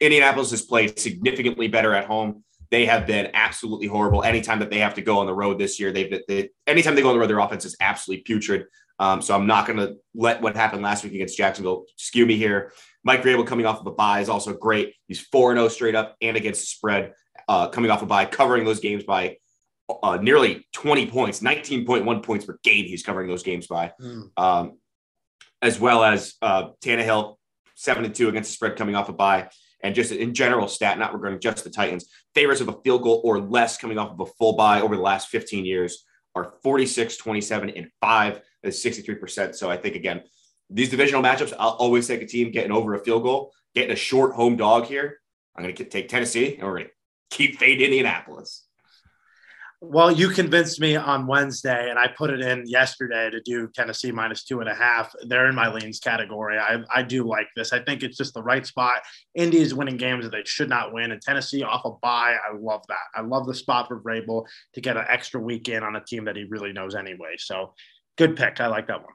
[0.00, 2.44] Indianapolis has played significantly better at home.
[2.70, 4.22] They have been absolutely horrible.
[4.22, 7.02] Anytime that they have to go on the road this year, they've they, anytime they
[7.02, 8.64] go on the road, their offense is absolutely putrid.
[8.98, 12.36] Um, so I'm not going to let what happened last week against Jacksonville skew me
[12.36, 12.72] here.
[13.04, 14.94] Mike Vrabel coming off of a bye is also great.
[15.08, 17.12] He's 4 0 straight up and against the spread,
[17.48, 19.36] uh, coming off a bye, covering those games by
[20.02, 22.86] uh, nearly 20 points, 19.1 points per game.
[22.86, 24.30] He's covering those games by, mm.
[24.36, 24.78] um,
[25.60, 27.36] as well as uh, Tannehill,
[27.74, 29.48] 7 to 2 against the spread, coming off a bye.
[29.82, 33.20] And just in general stat, not regarding just the Titans, favorites of a field goal
[33.24, 37.16] or less coming off of a full bye over the last 15 years are 46,
[37.16, 39.54] 27, and 5 is 63%.
[39.54, 40.22] So I think, again,
[40.70, 43.96] these divisional matchups, I'll always take a team getting over a field goal, getting a
[43.96, 45.18] short home dog here.
[45.56, 46.92] I'm going to take Tennessee and we're going to
[47.30, 48.66] keep fading Indianapolis.
[49.84, 54.12] Well, you convinced me on Wednesday, and I put it in yesterday to do Tennessee
[54.12, 55.12] minus two and a half.
[55.26, 56.56] They're in my leans category.
[56.56, 57.72] I, I do like this.
[57.72, 59.02] I think it's just the right spot.
[59.34, 62.36] Indy is winning games that they should not win, and Tennessee off a bye.
[62.48, 62.96] I love that.
[63.16, 66.26] I love the spot for Vrabel to get an extra week in on a team
[66.26, 67.34] that he really knows anyway.
[67.38, 67.74] So
[68.16, 68.60] good pick.
[68.60, 69.14] I like that one.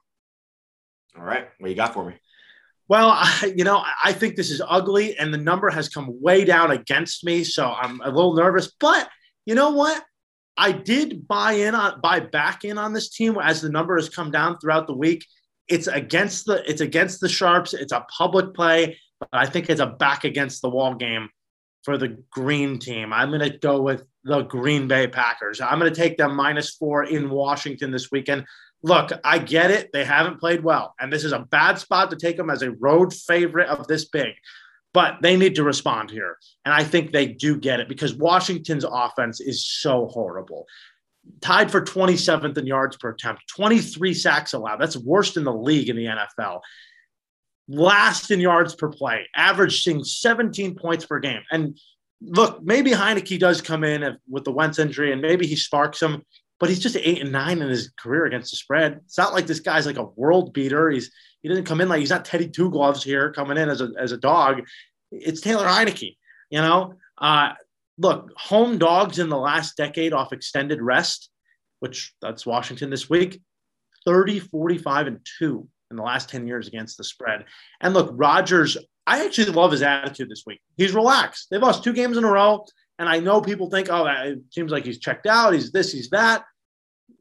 [1.17, 1.47] All right.
[1.60, 2.15] What you got for me?
[2.89, 6.43] Well, I, you know, I think this is ugly, and the number has come way
[6.43, 7.45] down against me.
[7.45, 9.08] So I'm a little nervous, but
[9.45, 10.03] you know what?
[10.58, 14.10] I did buy in on buy back in on this team as the number has
[14.10, 15.26] come down throughout the week.
[15.67, 17.74] It's against the it's against the sharps.
[17.74, 21.30] It's a public play, but I think it's a back against the wall game
[21.84, 23.13] for the green team.
[23.13, 25.62] I'm going to go with the Green Bay Packers.
[25.62, 28.46] I'm going to take them minus four in Washington this weekend.
[28.84, 29.89] Look, I get it.
[29.93, 32.72] They haven't played well, and this is a bad spot to take them as a
[32.72, 34.34] road favorite of this big
[34.97, 36.39] but they need to respond here.
[36.65, 40.65] And I think they do get it because Washington's offense is so horrible.
[41.39, 44.77] Tied for 27th in yards per attempt, 23 sacks allowed.
[44.77, 46.62] That's worst in the league in the NFL.
[47.67, 51.43] Last in yards per play, averaging 17 points per game.
[51.51, 51.79] And
[52.19, 56.23] look, maybe Heinicke does come in with the Wentz injury and maybe he sparks him,
[56.60, 59.01] but he's just eight and nine in his career against the spread.
[59.05, 60.89] It's not like this guy's like a world beater.
[60.89, 61.12] He's
[61.47, 63.89] he doesn't come in like he's not Teddy Two Gloves here coming in as a
[63.97, 64.63] as a dog.
[65.13, 66.17] It's Taylor Heinicke.
[66.49, 67.53] You know, uh,
[67.97, 71.29] look, home dogs in the last decade off extended rest,
[71.79, 73.41] which that's Washington this week,
[74.05, 77.45] 30, 45, and two in the last 10 years against the spread.
[77.79, 80.60] And look, Rodgers, I actually love his attitude this week.
[80.75, 81.47] He's relaxed.
[81.49, 82.65] They've lost two games in a row.
[82.99, 85.53] And I know people think, oh, it seems like he's checked out.
[85.53, 86.43] He's this, he's that.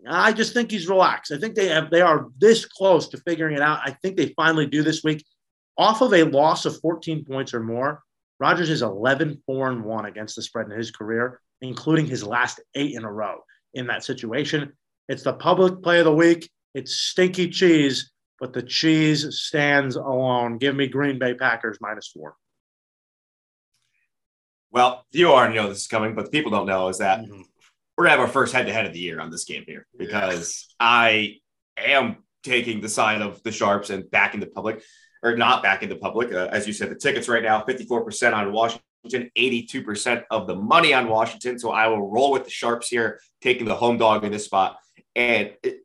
[0.08, 1.32] I just think he's relaxed.
[1.32, 3.80] I think they have they are this close to figuring it out.
[3.84, 5.24] I think they finally do this week.
[5.78, 8.02] Off of a loss of 14 points or more,
[8.38, 12.60] Rodgers is 11 4 and 1 against the spread in his career, including his last
[12.74, 13.38] eight in a row
[13.74, 14.72] in that situation.
[15.08, 16.50] It's the public play of the week.
[16.74, 20.58] It's stinky cheese, but the cheese stands alone.
[20.58, 22.36] Give me Green Bay Packers minus four.
[24.70, 27.42] Well, you already know this is coming, but the people don't know is that mm-hmm.
[27.96, 29.86] We're gonna have our first head to head of the year on this game here
[29.96, 30.86] because yeah.
[30.86, 31.36] I
[31.78, 34.82] am taking the side of the sharps and backing the public
[35.22, 36.32] or not back in the public.
[36.32, 40.94] Uh, as you said, the tickets right now 54% on Washington, 82% of the money
[40.94, 41.58] on Washington.
[41.58, 44.78] So I will roll with the Sharps here, taking the home dog in this spot.
[45.14, 45.80] And it,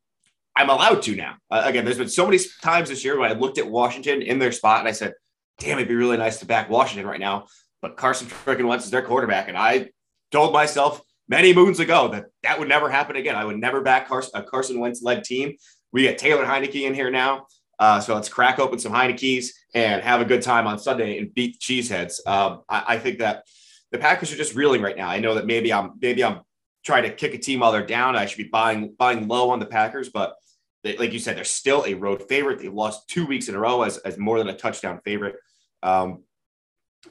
[0.55, 1.35] I'm allowed to now.
[1.49, 4.37] Uh, again, there's been so many times this year when I looked at Washington in
[4.37, 5.13] their spot and I said,
[5.59, 7.47] damn, it'd be really nice to back Washington right now.
[7.81, 9.47] But Carson freaking Wentz is their quarterback.
[9.47, 9.89] And I
[10.31, 13.37] told myself many moons ago that that would never happen again.
[13.37, 15.55] I would never back Carson, a Carson Wentz led team.
[15.93, 17.47] We get Taylor Heinicke in here now.
[17.79, 21.33] Uh, so let's crack open some Heineke's and have a good time on Sunday and
[21.33, 22.19] beat Cheeseheads.
[22.27, 23.43] Um, I, I, think that
[23.91, 25.09] the Packers are just reeling right now.
[25.09, 26.41] I know that maybe I'm maybe I'm
[26.83, 28.15] trying to kick a team while they're down.
[28.15, 30.35] I should be buying buying low on the Packers, but
[30.83, 32.59] they, like you said, they're still a road favorite.
[32.59, 35.37] They lost two weeks in a row as, as more than a touchdown favorite.
[35.81, 36.23] Um,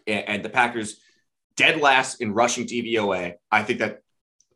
[0.06, 1.00] and, and the Packers
[1.56, 3.35] dead last in rushing DVOA.
[3.50, 4.00] I think that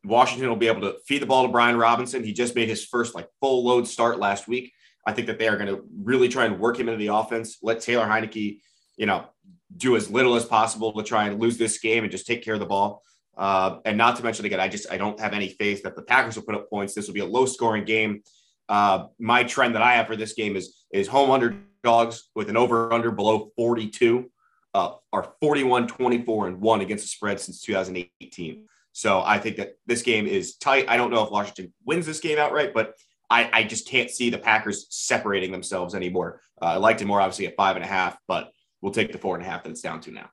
[0.05, 2.23] Washington will be able to feed the ball to Brian Robinson.
[2.23, 4.73] He just made his first like full load start last week.
[5.07, 7.59] I think that they are going to really try and work him into the offense.
[7.63, 8.59] Let Taylor Heinicke,
[8.97, 9.27] you know,
[9.77, 12.55] do as little as possible to try and lose this game and just take care
[12.55, 13.03] of the ball.
[13.37, 16.03] Uh, and not to mention again, I just I don't have any faith that the
[16.03, 16.95] Packers will put up points.
[16.95, 18.23] This will be a low scoring game.
[18.69, 22.57] Uh, my trend that I have for this game is is home underdogs with an
[22.57, 24.31] over under below 42
[24.75, 28.67] uh, are 41 24 and 1 against the spread since 2018.
[28.95, 30.87] So I think that this game is tight.
[30.89, 32.95] I don't know if Washington wins this game outright, but
[33.29, 36.41] I, I just can't see the Packers separating themselves anymore.
[36.63, 39.19] Uh, I liked it more, obviously, at five and a half, but we'll take the
[39.19, 40.31] four and a half that it's down to now.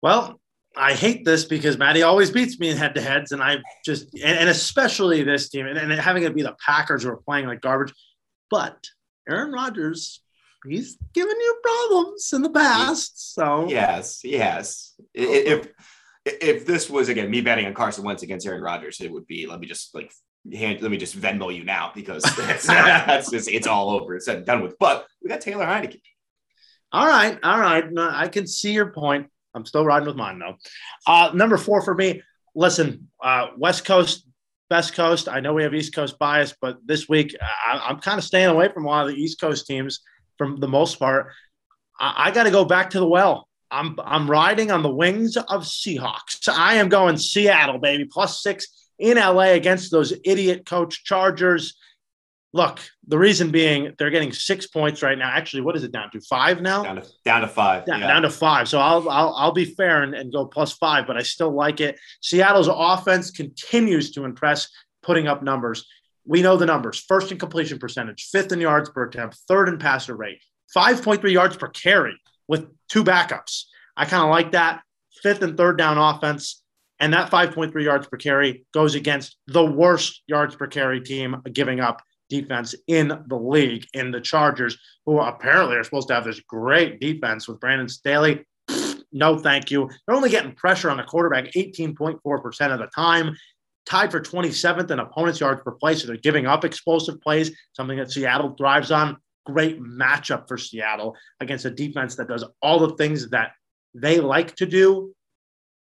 [0.00, 0.40] Well,
[0.76, 4.14] I hate this because Maddie always beats me in head to heads, and I just
[4.14, 7.46] and, and, especially this team, and, and having it be the Packers who are playing
[7.46, 7.92] like garbage.
[8.48, 8.76] But
[9.28, 10.22] Aaron Rodgers,
[10.64, 13.34] he's given you problems in the past.
[13.34, 14.94] So yes, yes.
[15.12, 15.66] If
[16.26, 19.46] if this was again me betting on Carson Wentz against Aaron Rodgers, it would be
[19.46, 20.12] let me just like
[20.52, 24.16] hand let me just Venmo you now because that's, that's just it's all over.
[24.16, 24.78] It's said and done with.
[24.78, 26.00] But we got Taylor Heinicke.
[26.92, 27.84] All right, all right.
[27.96, 29.28] I can see your point.
[29.54, 30.56] I'm still riding with mine though.
[31.06, 32.22] Uh, number four for me.
[32.54, 34.26] Listen, uh, West Coast,
[34.68, 35.28] Best Coast.
[35.28, 38.48] I know we have East Coast bias, but this week I, am kind of staying
[38.48, 40.00] away from a lot of the East Coast teams
[40.38, 41.32] for the most part.
[42.00, 43.45] I, I got to go back to the well.
[43.70, 46.48] I'm I'm riding on the wings of Seahawks.
[46.48, 51.76] I am going Seattle, baby, plus six in LA against those idiot coach Chargers.
[52.52, 55.28] Look, the reason being they're getting six points right now.
[55.28, 56.20] Actually, what is it down to?
[56.20, 56.84] Five now?
[56.84, 57.84] Down to, down to five.
[57.84, 58.06] Down, yeah.
[58.06, 58.68] down to five.
[58.68, 61.80] So I'll, I'll I'll be fair and, and go plus five, but I still like
[61.80, 61.98] it.
[62.22, 64.68] Seattle's offense continues to impress,
[65.02, 65.86] putting up numbers.
[66.24, 66.98] We know the numbers.
[66.98, 70.38] First in completion percentage, fifth in yards per attempt, third in passer rate,
[70.74, 73.64] 5.3 yards per carry with two backups.
[73.96, 74.82] I kind of like that.
[75.22, 76.62] Fifth and third down offense.
[76.98, 81.80] And that 5.3 yards per carry goes against the worst yards per carry team giving
[81.80, 86.40] up defense in the league in the Chargers, who apparently are supposed to have this
[86.40, 88.44] great defense with Brandon Staley.
[89.12, 89.88] No, thank you.
[90.06, 93.34] They're only getting pressure on the quarterback 18.4% of the time,
[93.88, 95.94] tied for 27th in opponent's yards per play.
[95.94, 99.16] So they're giving up explosive plays, something that Seattle thrives on.
[99.46, 103.52] Great matchup for Seattle against a defense that does all the things that
[103.94, 105.14] they like to do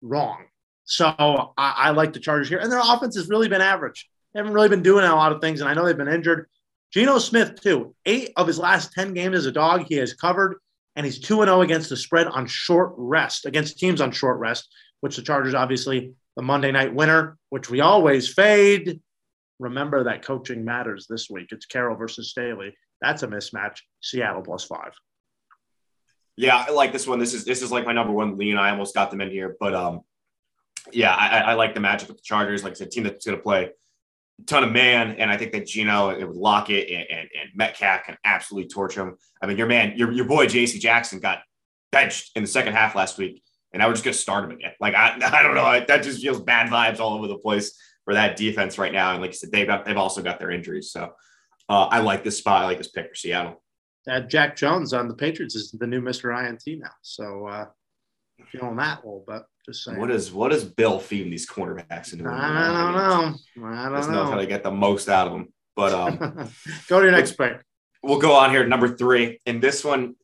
[0.03, 0.45] wrong.
[0.85, 2.59] So I, I like the Chargers here.
[2.59, 4.09] And their offense has really been average.
[4.33, 6.49] They haven't really been doing a lot of things, and I know they've been injured.
[6.93, 7.95] Geno Smith, too.
[8.05, 10.57] Eight of his last 10 games as a dog, he has covered,
[10.97, 14.69] and he's 2 0 against the spread on short rest, against teams on short rest,
[15.01, 19.01] which the Chargers, obviously, the Monday night winner, which we always fade.
[19.61, 21.49] Remember that coaching matters this week.
[21.53, 22.75] It's Carroll versus Staley.
[23.01, 23.79] That's a mismatch.
[24.01, 24.93] Seattle plus five.
[26.37, 27.19] Yeah, I like this one.
[27.19, 28.57] This is this is like my number one lean.
[28.57, 30.01] I almost got them in here, but um,
[30.93, 32.65] yeah, I, I like the matchup with the Chargers.
[32.65, 35.53] Like I said, team that's going to play a ton of man, and I think
[35.53, 39.17] that Geno it would Lockett and, and, and Metcalf can absolutely torch him.
[39.41, 40.79] I mean, your man, your, your boy J.C.
[40.79, 41.41] Jackson got
[41.93, 44.73] benched in the second half last week, and I would just gonna start him again.
[44.81, 47.79] Like I, I don't know, I, that just feels bad vibes all over the place
[48.05, 49.13] for that defense right now.
[49.13, 51.13] And like I said, they've got they've also got their injuries, so
[51.69, 52.63] uh, I like this spot.
[52.63, 53.63] I like this pick for Seattle.
[54.09, 57.67] Uh, Jack Jones on the Patriots is the new Mister INT now, so uh,
[58.53, 59.43] feeling that a little bit.
[59.65, 59.99] Just saying.
[59.99, 62.29] What is what is Bill feeding these cornerbacks into?
[62.29, 63.67] I don't know.
[63.67, 64.27] I don't know.
[64.27, 65.53] how to get the most out of them.
[65.75, 66.19] But um,
[66.89, 67.63] go to your next pick.
[68.03, 69.41] We'll go on here, number three.
[69.47, 70.17] And this one,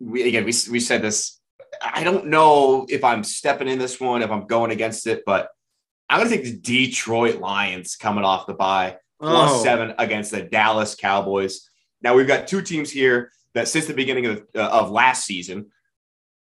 [0.00, 1.40] we again we we said this.
[1.80, 5.48] I don't know if I'm stepping in this one, if I'm going against it, but
[6.08, 9.62] I'm going to take the Detroit Lions coming off the bye, plus oh.
[9.62, 11.68] seven against the Dallas Cowboys.
[12.02, 15.66] Now we've got two teams here that since the beginning of, uh, of last season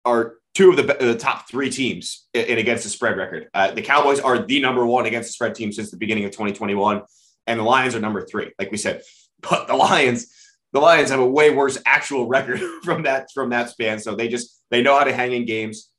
[0.06, 3.48] are two of the, the top three teams in, against the spread record.
[3.54, 6.32] Uh, the Cowboys are the number one against the spread team since the beginning of
[6.32, 7.02] 2021,
[7.46, 9.02] and the Lions are number three, like we said.
[9.40, 10.34] But the Lions,
[10.74, 14.00] the Lions have a way worse actual record from that from that span.
[14.00, 15.92] So they just they know how to hang in games.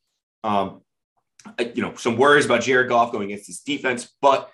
[0.43, 0.81] Um,
[1.73, 4.51] you know, some worries about Jared Goff going against his defense, but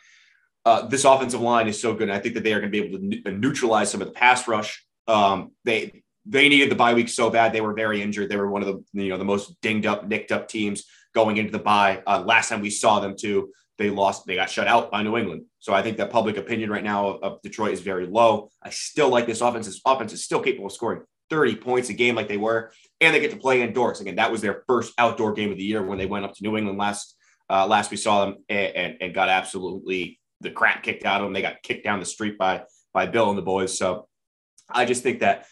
[0.65, 2.09] uh, this offensive line is so good.
[2.09, 4.15] And I think that they are going to be able to neutralize some of the
[4.15, 4.85] pass rush.
[5.07, 7.53] Um, they they needed the bye week so bad.
[7.53, 8.31] They were very injured.
[8.31, 11.37] They were one of the you know the most dinged up, nicked up teams going
[11.37, 12.03] into the bye.
[12.07, 14.27] Uh, last time we saw them too, they lost.
[14.27, 15.45] They got shut out by New England.
[15.59, 18.51] So I think that public opinion right now of, of Detroit is very low.
[18.63, 19.67] I still like this offense.
[19.67, 22.73] This offense is still capable of scoring 30 points a game like they were,
[23.03, 24.01] and they get to play indoors.
[24.01, 26.43] Again, that was their first outdoor game of the year when they went up to
[26.43, 27.17] New England last
[27.51, 31.27] uh, last we saw them and, and, and got absolutely the crap kicked out of
[31.27, 31.33] them.
[31.33, 33.77] They got kicked down the street by by Bill and the boys.
[33.77, 34.07] So
[34.71, 35.47] I just think that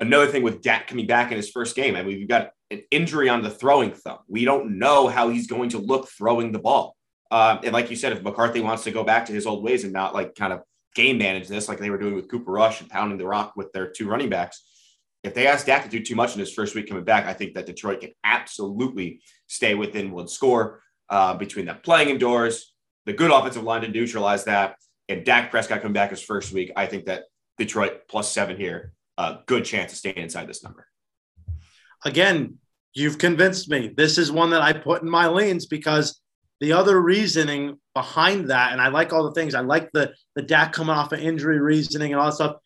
[0.00, 2.82] Another thing with Dak coming back in his first game, I mean, we've got an
[2.90, 4.18] injury on the throwing thumb.
[4.28, 6.96] We don't know how he's going to look throwing the ball.
[7.30, 9.84] Um, and like you said, if McCarthy wants to go back to his old ways
[9.84, 10.60] and not like kind of
[10.94, 13.72] game manage this like they were doing with Cooper Rush and pounding the rock with
[13.72, 14.62] their two running backs,
[15.22, 17.32] if they ask Dak to do too much in his first week coming back, I
[17.32, 22.73] think that Detroit can absolutely stay within one score uh, between them playing indoors,
[23.06, 24.76] the good offensive line to neutralize that,
[25.08, 26.72] and Dak Prescott coming back his first week.
[26.76, 27.24] I think that
[27.58, 30.86] Detroit plus seven here a good chance of staying inside this number.
[32.04, 32.58] Again,
[32.94, 33.92] you've convinced me.
[33.96, 36.20] This is one that I put in my lanes because
[36.60, 39.54] the other reasoning behind that, and I like all the things.
[39.54, 42.56] I like the the Dak coming off of injury reasoning and all that stuff.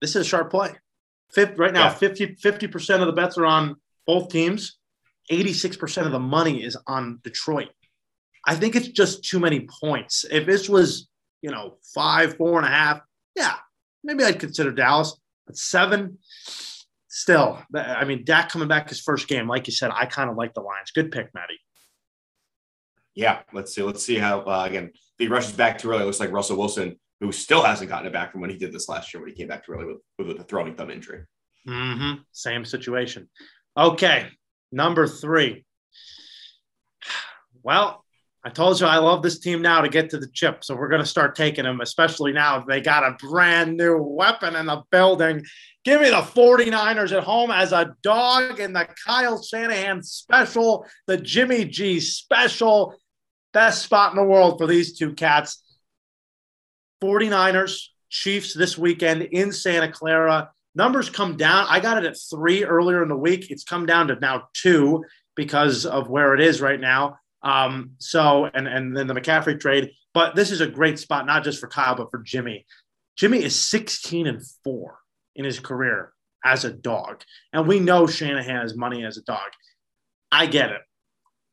[0.00, 0.72] This is a sharp play.
[1.32, 2.34] Fifth, right now, yeah.
[2.34, 4.78] 50 percent of the bets are on both teams.
[5.30, 7.70] 86 percent of the money is on Detroit.
[8.46, 10.24] I think it's just too many points.
[10.30, 11.08] If this was,
[11.42, 13.00] you know, five, four and a half,
[13.36, 13.54] yeah,
[14.02, 15.16] maybe I'd consider Dallas.
[15.46, 16.18] But seven,
[17.08, 20.36] still, I mean, Dak coming back his first game, like you said, I kind of
[20.36, 20.90] like the Lions.
[20.90, 21.60] Good pick, Maddie.
[23.14, 23.82] Yeah, let's see.
[23.82, 26.02] Let's see how uh, again if he rushes back too early.
[26.02, 28.72] It looks like Russell Wilson, who still hasn't gotten it back from when he did
[28.72, 31.24] this last year when he came back too early with, with a throwing thumb injury.
[31.68, 32.22] Mm-hmm.
[32.32, 33.28] Same situation.
[33.76, 34.28] Okay,
[34.72, 35.64] number three.
[37.62, 38.03] Well,
[38.46, 40.64] I told you I love this team now to get to the chip.
[40.64, 44.54] So we're going to start taking them, especially now they got a brand new weapon
[44.54, 45.42] in the building.
[45.82, 51.16] Give me the 49ers at home as a dog in the Kyle Shanahan special, the
[51.16, 52.94] Jimmy G special.
[53.54, 55.62] Best spot in the world for these two cats.
[57.02, 57.80] 49ers,
[58.10, 60.50] Chiefs this weekend in Santa Clara.
[60.74, 61.66] Numbers come down.
[61.68, 63.50] I got it at three earlier in the week.
[63.50, 65.04] It's come down to now two
[65.34, 67.16] because of where it is right now.
[67.44, 69.92] Um, so, and and then the McCaffrey trade.
[70.14, 72.66] But this is a great spot, not just for Kyle, but for Jimmy.
[73.16, 74.98] Jimmy is 16 and four
[75.36, 76.12] in his career
[76.44, 77.22] as a dog.
[77.52, 79.50] And we know Shanahan has money as a dog.
[80.32, 80.80] I get it.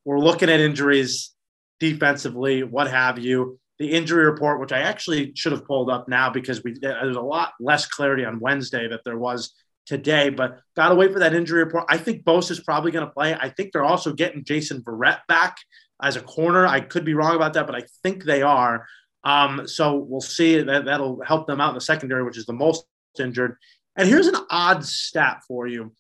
[0.06, 1.34] We're looking at injuries
[1.80, 3.60] defensively, what have you.
[3.80, 7.22] The injury report, which I actually should have pulled up now because we there's a
[7.22, 9.54] lot less clarity on Wednesday that there was
[9.86, 11.86] today, but got to wait for that injury report.
[11.90, 13.34] I think Bosa is probably going to play.
[13.34, 15.58] I think they're also getting Jason Verrett back
[16.02, 16.66] as a corner.
[16.66, 18.86] I could be wrong about that, but I think they are.
[19.24, 20.62] Um, so we'll see.
[20.62, 22.86] That that'll help them out in the secondary, which is the most
[23.20, 23.58] injured.
[23.96, 25.94] And here's an odd stat for you: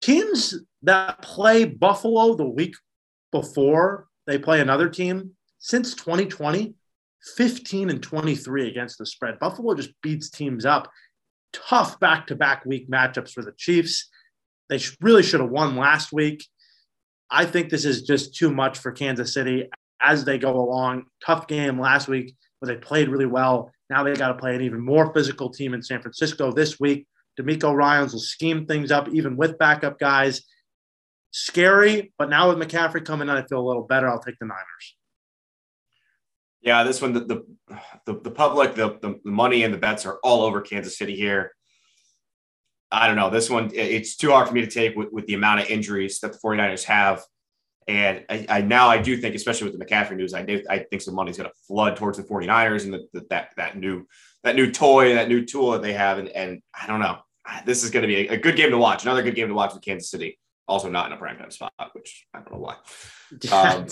[0.00, 2.74] teams that play Buffalo the week
[3.32, 6.74] before they play another team since 2020.
[7.36, 9.38] 15 and 23 against the spread.
[9.38, 10.90] Buffalo just beats teams up
[11.52, 14.08] tough back to back week matchups for the Chiefs.
[14.68, 16.46] They really should have won last week.
[17.30, 19.68] I think this is just too much for Kansas City
[20.00, 21.04] as they go along.
[21.24, 23.72] Tough game last week, where they played really well.
[23.88, 27.06] Now they got to play an even more physical team in San Francisco this week.
[27.40, 30.42] DeMeco Ryans will scheme things up even with backup guys.
[31.30, 34.08] Scary, but now with McCaffrey coming in, I feel a little better.
[34.08, 34.96] I'll take the Niners.
[36.62, 37.46] Yeah, this one, the the
[38.06, 41.52] the, the public, the, the money and the bets are all over Kansas City here.
[42.90, 43.30] I don't know.
[43.30, 46.20] This one, it's too hard for me to take with, with the amount of injuries
[46.20, 47.22] that the 49ers have.
[47.88, 50.78] And I, I now I do think, especially with the McCaffrey news, I do I
[50.78, 54.06] think some money's going to flood towards the 49ers and the, the, that that new
[54.44, 56.18] that new toy, that new tool that they have.
[56.18, 57.18] And, and I don't know.
[57.66, 59.02] This is going to be a, a good game to watch.
[59.02, 60.38] Another good game to watch with Kansas City.
[60.68, 62.76] Also not in a prime time spot, which I don't know why.
[63.50, 63.86] Um,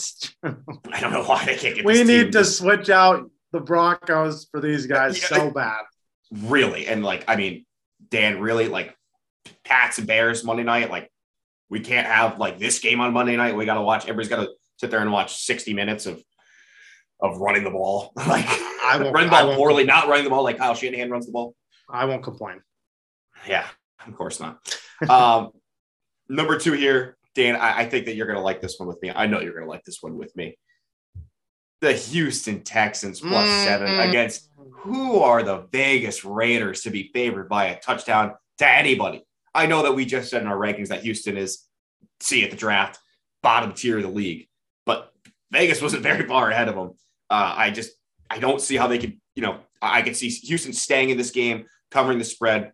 [0.92, 1.84] I don't know why they can't get.
[1.84, 5.80] We need to switch out the Broncos for these guys yeah, so bad.
[6.30, 7.64] Really, and like I mean,
[8.10, 8.94] Dan, really like
[9.64, 10.90] Pats and Bears Monday night.
[10.90, 11.10] Like
[11.70, 13.56] we can't have like this game on Monday night.
[13.56, 14.02] We got to watch.
[14.02, 16.22] Everybody's got to sit there and watch sixty minutes of
[17.20, 18.12] of running the ball.
[18.16, 21.26] like I won't, running the ball poorly, not running the ball like Kyle Shanahan runs
[21.26, 21.54] the ball.
[21.88, 22.60] I won't complain.
[23.48, 23.66] Yeah,
[24.06, 24.58] of course not.
[25.08, 25.50] um,
[26.30, 29.02] number two here, Dan, I, I think that you're going to like this one with
[29.02, 29.10] me.
[29.14, 30.56] I know you're going to like this one with me.
[31.80, 33.64] The Houston Texans plus mm-hmm.
[33.64, 39.24] seven against who are the Vegas Raiders to be favored by a touchdown to anybody.
[39.54, 41.66] I know that we just said in our rankings that Houston is,
[42.20, 42.98] see at the draft,
[43.42, 44.48] bottom tier of the league,
[44.86, 45.12] but
[45.50, 46.90] Vegas wasn't very far ahead of them.
[47.28, 47.92] Uh, I just,
[48.28, 51.30] I don't see how they could, you know, I could see Houston staying in this
[51.30, 52.72] game, covering the spread.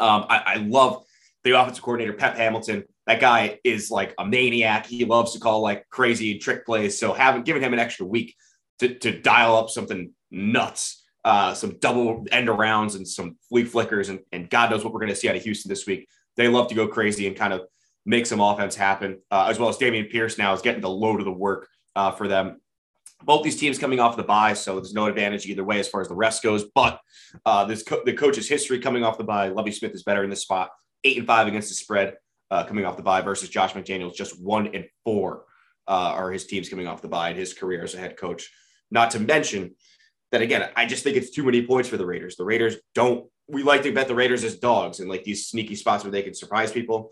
[0.00, 1.04] Um, I, I love
[1.44, 4.86] the offensive coordinator, Pep Hamilton that guy is like a maniac.
[4.86, 6.98] He loves to call like crazy trick plays.
[6.98, 8.34] So having given him an extra week
[8.78, 14.08] to, to dial up something nuts, uh, some double end arounds and some flea flickers,
[14.08, 16.08] and, and God knows what we're going to see out of Houston this week.
[16.36, 17.62] They love to go crazy and kind of
[18.06, 21.20] make some offense happen, uh, as well as Dameon Pierce now is getting the load
[21.20, 22.60] of the work uh, for them.
[23.22, 26.02] Both these teams coming off the bye, so there's no advantage either way as far
[26.02, 26.64] as the rest goes.
[26.74, 27.00] But
[27.46, 30.30] uh, this co- the coach's history coming off the bye, Lovie Smith is better in
[30.30, 30.70] this spot,
[31.04, 32.16] eight and five against the spread
[32.50, 35.44] uh, coming off the bye versus Josh McDaniels, just one and four
[35.86, 38.50] uh, are his teams coming off the bye in his career as a head coach.
[38.90, 39.74] Not to mention
[40.32, 42.36] that again, I just think it's too many points for the Raiders.
[42.36, 43.28] The Raiders don't.
[43.48, 46.22] We like to bet the Raiders as dogs and like these sneaky spots where they
[46.22, 47.10] can surprise people,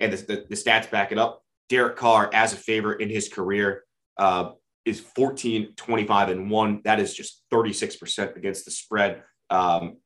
[0.00, 1.42] and the, the, the stats back it up.
[1.68, 3.84] Derek Carr as a favorite in his career
[4.16, 4.50] uh,
[4.84, 6.80] is 14, 25, and one.
[6.84, 9.22] That is just 36% against the spread.
[9.50, 9.98] Um,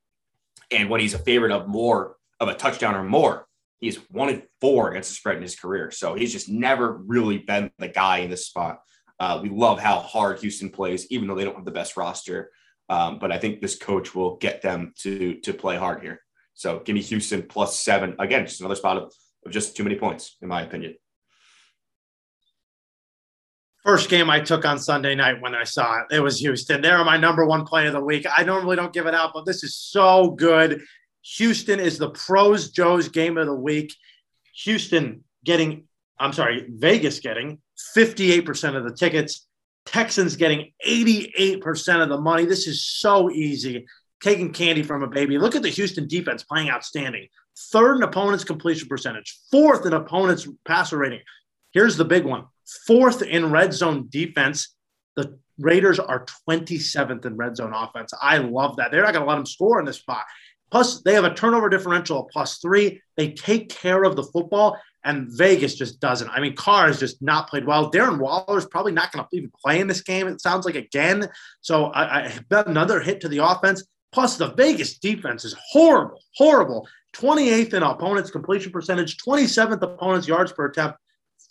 [0.70, 3.46] and when he's a favorite of more of a touchdown or more,
[3.82, 5.90] He's one and four against the spread in his career.
[5.90, 8.78] So he's just never really been the guy in this spot.
[9.18, 12.52] Uh, we love how hard Houston plays, even though they don't have the best roster.
[12.88, 16.20] Um, but I think this coach will get them to to play hard here.
[16.54, 18.14] So give me Houston plus seven.
[18.20, 19.12] Again, just another spot of,
[19.44, 20.94] of just too many points, in my opinion.
[23.84, 26.82] First game I took on Sunday night when I saw it, it was Houston.
[26.82, 28.26] They're my number one play of the week.
[28.36, 30.82] I normally don't give it out, but this is so good.
[31.36, 33.94] Houston is the pros Joe's game of the week.
[34.64, 35.84] Houston getting,
[36.18, 37.58] I'm sorry, Vegas getting
[37.96, 39.46] 58% of the tickets.
[39.86, 42.44] Texans getting 88% of the money.
[42.44, 43.86] This is so easy.
[44.22, 45.38] Taking candy from a baby.
[45.38, 47.26] Look at the Houston defense playing outstanding.
[47.72, 51.20] Third in opponent's completion percentage, fourth in opponent's passer rating.
[51.72, 52.44] Here's the big one
[52.86, 54.74] fourth in red zone defense.
[55.16, 58.12] The Raiders are 27th in red zone offense.
[58.20, 58.90] I love that.
[58.90, 60.24] They're not going to let them score in this spot.
[60.72, 63.02] Plus, they have a turnover differential of plus three.
[63.18, 66.30] They take care of the football, and Vegas just doesn't.
[66.30, 67.92] I mean, Carr has just not played well.
[67.92, 70.26] Darren Waller is probably not going to even play in this game.
[70.28, 71.28] It sounds like again.
[71.60, 73.84] So I, I bet another hit to the offense.
[74.12, 76.88] Plus, the Vegas defense is horrible, horrible.
[77.16, 80.98] 28th in opponents' completion percentage, 27th opponents' yards per attempt,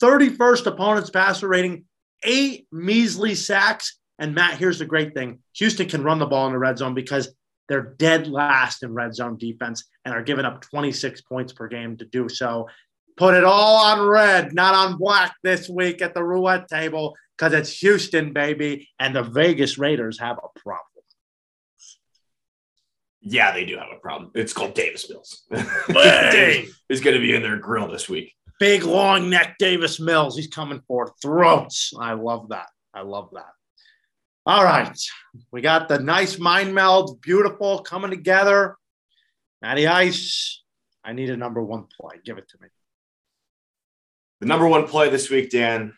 [0.02, 1.86] 31st opponents' passer rating,
[2.24, 4.00] eight measly sacks.
[4.18, 6.96] And Matt, here's the great thing Houston can run the ball in the red zone
[6.96, 7.30] because
[7.72, 11.96] they're dead last in red zone defense and are giving up 26 points per game
[11.96, 12.68] to do so.
[13.16, 17.54] Put it all on red, not on black this week at the roulette table because
[17.54, 20.84] it's Houston, baby, and the Vegas Raiders have a problem.
[23.22, 24.32] Yeah, they do have a problem.
[24.36, 25.44] It's called Davis Mills.
[25.88, 26.68] Hey!
[26.90, 28.34] is going to be in their grill this week.
[28.60, 30.36] Big long neck Davis Mills.
[30.36, 31.94] He's coming for throats.
[31.98, 32.68] I love that.
[32.94, 33.52] I love that.
[34.46, 34.98] All right.
[35.52, 38.76] We got the nice mind meld, beautiful coming together.
[39.62, 40.64] Matty Ice,
[41.04, 42.16] I need a number one play.
[42.26, 42.68] Give it to me.
[44.39, 45.94] The number one play this week, Dan,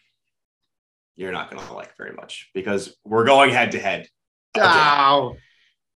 [1.16, 4.08] you're not going to like very much because we're going head to head.
[4.58, 5.36] Oh.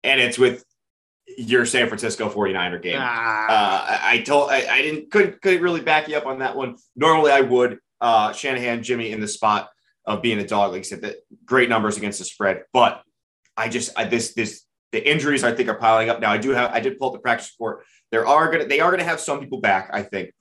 [0.03, 0.63] And it's with
[1.37, 2.99] your San Francisco 49er game.
[2.99, 3.45] Ah.
[3.49, 6.77] Uh, I told I, I, didn't couldn't couldn't really back you up on that one.
[6.95, 7.79] Normally I would.
[7.99, 9.69] Uh, Shanahan, Jimmy in the spot
[10.07, 10.71] of being a dog.
[10.71, 13.03] Like I said, that great numbers against the spread, but
[13.55, 16.31] I just I, this this the injuries I think are piling up now.
[16.31, 17.85] I do have I did pull up the practice report.
[18.11, 19.91] There are gonna they are gonna have some people back.
[19.93, 20.31] I think,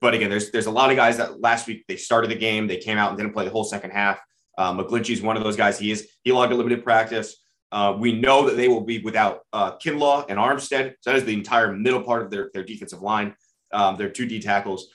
[0.00, 2.66] but again, there's there's a lot of guys that last week they started the game,
[2.66, 4.18] they came out and didn't play the whole second half.
[4.58, 5.78] Is one of those guys.
[5.78, 7.36] He is he logged a limited practice.
[7.72, 10.94] Uh, we know that they will be without uh, Kinlaw and Armstead.
[11.00, 13.34] So that is the entire middle part of their, their defensive line.
[13.72, 14.88] Um, their two D tackles.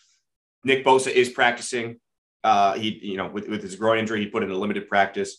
[0.64, 2.00] Nick Bosa is practicing.
[2.46, 5.38] Uh, he, you know, with, with his groin injury, he put in a limited practice.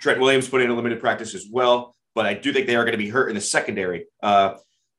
[0.00, 2.84] Trent Williams put in a limited practice as well, but I do think they are
[2.84, 4.06] going to be hurt in the secondary.
[4.22, 4.54] Uh,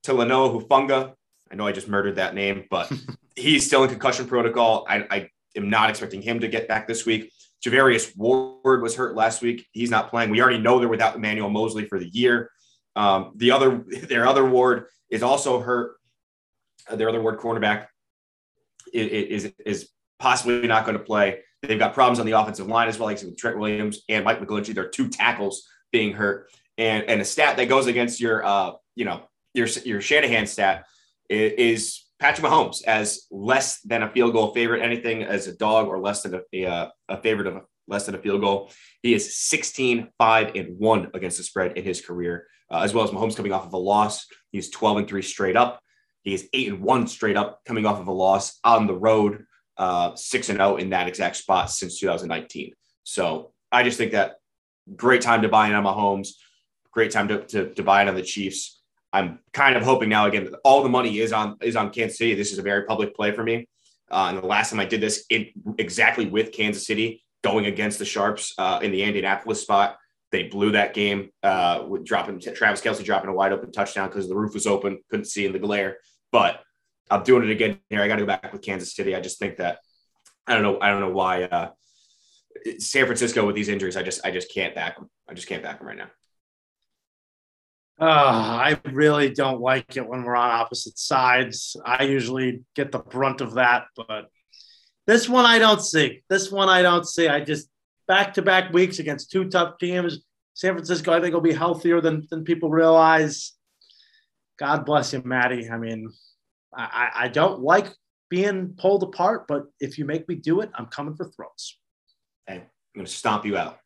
[0.05, 1.13] Talanoa Hufanga,
[1.51, 2.91] I know I just murdered that name, but
[3.35, 4.85] he's still in concussion protocol.
[4.87, 7.31] I, I, am not expecting him to get back this week.
[7.65, 9.65] Charvarius Ward was hurt last week.
[9.71, 10.29] He's not playing.
[10.29, 12.51] We already know they're without Emmanuel Moseley for the year.
[12.95, 15.95] Um, the other, their other ward is also hurt.
[16.87, 17.87] Uh, their other ward cornerback
[18.93, 19.89] is, is, is
[20.19, 21.39] possibly not going to play.
[21.61, 24.39] They've got problems on the offensive line as well, like with Trent Williams and Mike
[24.39, 24.73] McGlinchey.
[24.73, 28.71] There are two tackles being hurt, and and a stat that goes against your uh
[28.95, 30.85] you know your your Shanahan stat
[31.29, 34.81] is, Patrick Mahomes as less than a field goal favorite.
[34.81, 38.19] Anything as a dog or less than a a, a favorite of less than a
[38.19, 38.71] field goal.
[39.01, 43.03] He is 16, 5, and 1 against the spread in his career, uh, as well
[43.03, 44.27] as Mahomes coming off of a loss.
[44.51, 45.81] He's 12 and 3 straight up.
[46.23, 49.45] He is 8 and 1 straight up coming off of a loss on the road
[50.15, 52.73] six and zero oh in that exact spot since 2019.
[53.03, 54.35] So I just think that
[54.95, 56.29] great time to buy in on Mahomes,
[56.91, 58.81] great time to, to, to buy in on the Chiefs.
[59.11, 62.17] I'm kind of hoping now again that all the money is on is on Kansas
[62.17, 62.35] City.
[62.35, 63.67] This is a very public play for me.
[64.11, 67.99] Uh, and the last time I did this, it exactly with Kansas City going against
[67.99, 69.97] the Sharps uh, in the Indianapolis spot,
[70.31, 74.27] they blew that game uh, with dropping Travis Kelce dropping a wide open touchdown because
[74.27, 75.97] the roof was open, couldn't see in the glare.
[76.31, 76.61] But
[77.09, 78.01] I'm doing it again here.
[78.01, 79.15] I got to go back with Kansas City.
[79.15, 79.79] I just think that
[80.47, 80.79] I don't know.
[80.79, 81.69] I don't know why uh,
[82.79, 83.97] San Francisco with these injuries.
[83.97, 85.09] I just I just can't back them.
[85.27, 86.09] I just can't back them right now.
[88.01, 91.75] Uh, I really don't like it when we're on opposite sides.
[91.85, 94.27] I usually get the brunt of that, but
[95.05, 96.23] this one I don't see.
[96.29, 97.27] This one I don't see.
[97.27, 97.67] I just
[98.07, 100.19] back to back weeks against two tough teams.
[100.53, 103.53] San Francisco, I think, will be healthier than, than people realize.
[104.57, 105.69] God bless you, Maddie.
[105.69, 106.09] I mean,
[106.73, 107.87] I, I don't like
[108.29, 111.79] being pulled apart, but if you make me do it, I'm coming for throats.
[112.47, 112.61] Hey, I'm
[112.95, 113.79] going to stomp you out.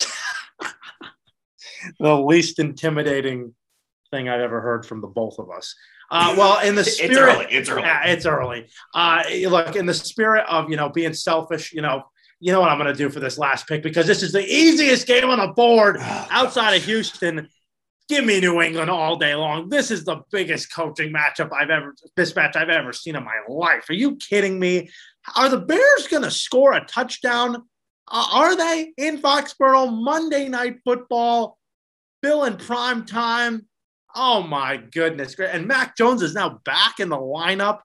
[1.98, 3.54] the least intimidating
[4.10, 5.74] thing I've ever heard from the both of us.
[6.10, 7.46] Uh, well, in the spirit, it's early.
[7.50, 7.82] It's early.
[7.82, 8.68] Yeah, it's early.
[8.94, 12.04] Uh, look, in the spirit of you know being selfish, you know,
[12.40, 14.44] you know what I'm going to do for this last pick because this is the
[14.44, 17.48] easiest game on the board outside of Houston.
[18.08, 19.68] Give me New England all day long.
[19.68, 23.40] This is the biggest coaching matchup I've ever this match I've ever seen in my
[23.48, 23.88] life.
[23.90, 24.88] Are you kidding me?
[25.36, 27.56] Are the Bears going to score a touchdown?
[28.10, 31.58] Uh, are they in Foxborough Monday Night Football?
[32.22, 33.66] Bill in prime time.
[34.14, 35.38] Oh my goodness!
[35.38, 37.80] And Mac Jones is now back in the lineup.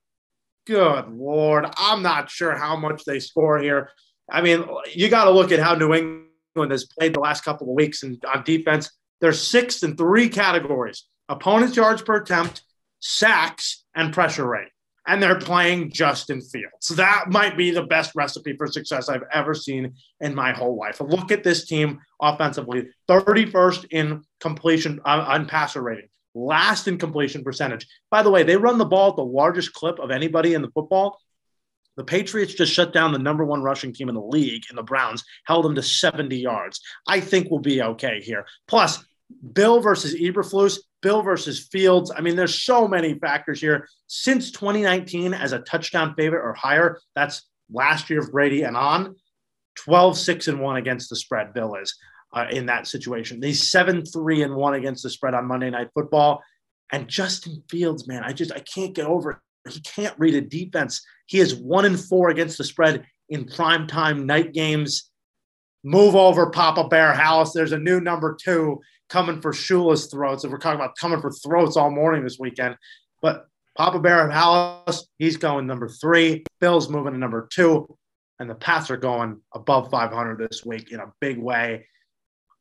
[0.65, 3.89] Good lord, I'm not sure how much they score here.
[4.31, 4.63] I mean,
[4.93, 8.03] you got to look at how New England has played the last couple of weeks
[8.03, 8.89] and on defense.
[9.23, 12.61] They're sixth in three categories: opponent's yards per attempt,
[12.99, 14.67] sacks, and pressure rate.
[15.07, 16.89] And they're playing Justin Fields.
[16.89, 20.99] That might be the best recipe for success I've ever seen in my whole life.
[20.99, 27.45] Look at this team offensively 31st in completion uh, on passer rating, last in completion
[27.45, 27.87] percentage.
[28.11, 30.71] By the way, they run the ball at the largest clip of anybody in the
[30.71, 31.17] football.
[31.95, 34.83] The Patriots just shut down the number one rushing team in the league, and the
[34.83, 36.81] Browns held them to 70 yards.
[37.07, 38.45] I think we'll be okay here.
[38.67, 39.01] Plus,
[39.53, 42.11] Bill versus Eberflus, Bill versus Fields.
[42.15, 43.87] I mean, there's so many factors here.
[44.07, 49.15] Since 2019, as a touchdown favorite or higher, that's last year of Brady and on,
[49.75, 51.95] 12, 6, and 1 against the spread, Bill is
[52.33, 53.41] uh, in that situation.
[53.41, 56.41] He's 7, 3, and 1 against the spread on Monday Night Football.
[56.91, 59.37] And Justin Fields, man, I just I can't get over it.
[59.71, 61.01] He can't read a defense.
[61.25, 65.09] He is one and four against the spread in primetime night games.
[65.83, 67.53] Move over, Papa Bear House.
[67.53, 70.43] There's a new number two coming for Shula's throats.
[70.43, 72.77] And we're talking about coming for throats all morning this weekend.
[73.21, 76.43] But Papa Bear House, he's going number three.
[76.61, 77.97] Bill's moving to number two.
[78.39, 81.87] And the Pats are going above 500 this week in a big way.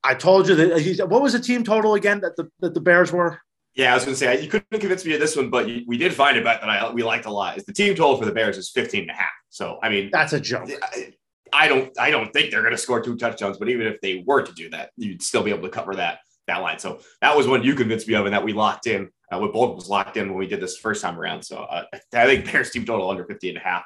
[0.05, 2.81] I told you that he's, what was the team total again that the, that the
[2.81, 3.39] Bears were?
[3.75, 5.85] Yeah, I was going to say, you couldn't convince me of this one, but you,
[5.87, 7.57] we did find a bet that I we liked a lot.
[7.57, 9.31] Is the team total for the Bears is 15 and a half.
[9.49, 10.69] So, I mean, that's a joke.
[10.83, 11.15] I,
[11.53, 14.25] I don't I don't think they're going to score two touchdowns, but even if they
[14.27, 16.79] were to do that, you'd still be able to cover that that line.
[16.79, 19.11] So that was one you convinced me of, and that we locked in.
[19.31, 21.43] Uh, what both was locked in when we did this first time around.
[21.43, 23.85] So uh, I think Bears team total under 50 and a half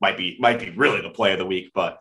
[0.00, 1.98] might be might be really the play of the week, but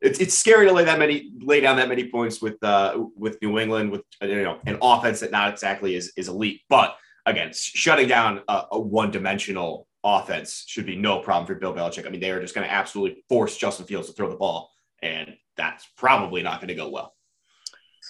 [0.00, 3.40] it's, it's scary to lay that many lay down that many points with uh with
[3.42, 6.96] New England with you know an offense that not exactly is is elite, but
[7.26, 12.06] again shutting down a, a one dimensional offense should be no problem for Bill Belichick.
[12.06, 14.70] I mean, they are just going to absolutely force Justin Fields to throw the ball,
[15.02, 17.14] and that's probably not going to go well.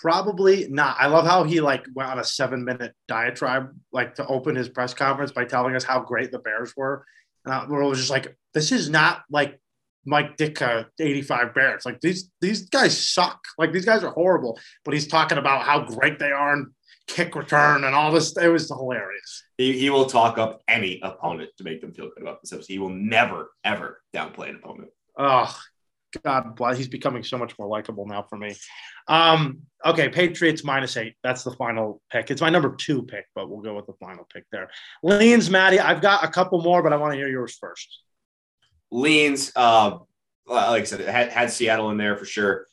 [0.00, 0.96] Probably not.
[0.98, 4.68] I love how he like went on a seven minute diatribe, like to open his
[4.68, 7.04] press conference by telling us how great the Bears were.
[7.44, 9.60] And I was just like, this is not like
[10.06, 11.84] Mike Ditka 85 Bears.
[11.84, 13.40] Like these these guys suck.
[13.58, 14.58] Like these guys are horrible.
[14.84, 16.68] But he's talking about how great they are and
[17.12, 18.36] kick return and all this.
[18.36, 19.44] It was hilarious.
[19.58, 22.66] He, he will talk up any opponent to make them feel good about themselves.
[22.66, 24.90] He will never ever downplay an opponent.
[25.16, 25.54] Oh
[26.24, 28.56] God, well, he's becoming so much more likable now for me.
[29.06, 31.14] Um, okay, Patriots minus eight.
[31.22, 32.30] That's the final pick.
[32.30, 34.70] It's my number two pick, but we'll go with the final pick there.
[35.02, 35.78] Leans, Maddie.
[35.78, 38.00] I've got a couple more, but I want to hear yours first
[38.90, 39.52] leans.
[39.54, 39.98] Uh,
[40.46, 42.66] like I said, had, had Seattle in there for sure.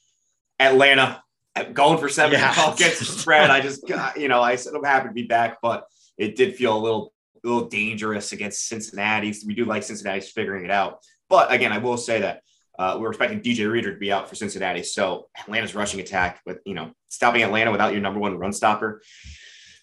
[0.59, 1.21] Atlanta
[1.63, 2.73] going for seven yeah.
[2.73, 3.49] against the spread.
[3.49, 3.87] I just,
[4.17, 5.85] you know, I said I'm happy to be back, but
[6.17, 9.33] it did feel a little, a little dangerous against Cincinnati.
[9.45, 10.99] We do like Cincinnati's figuring it out,
[11.29, 12.41] but again, I will say that
[12.79, 14.83] uh, we're expecting DJ Reader to be out for Cincinnati.
[14.83, 19.01] So Atlanta's rushing attack with, you know, stopping Atlanta without your number one run stopper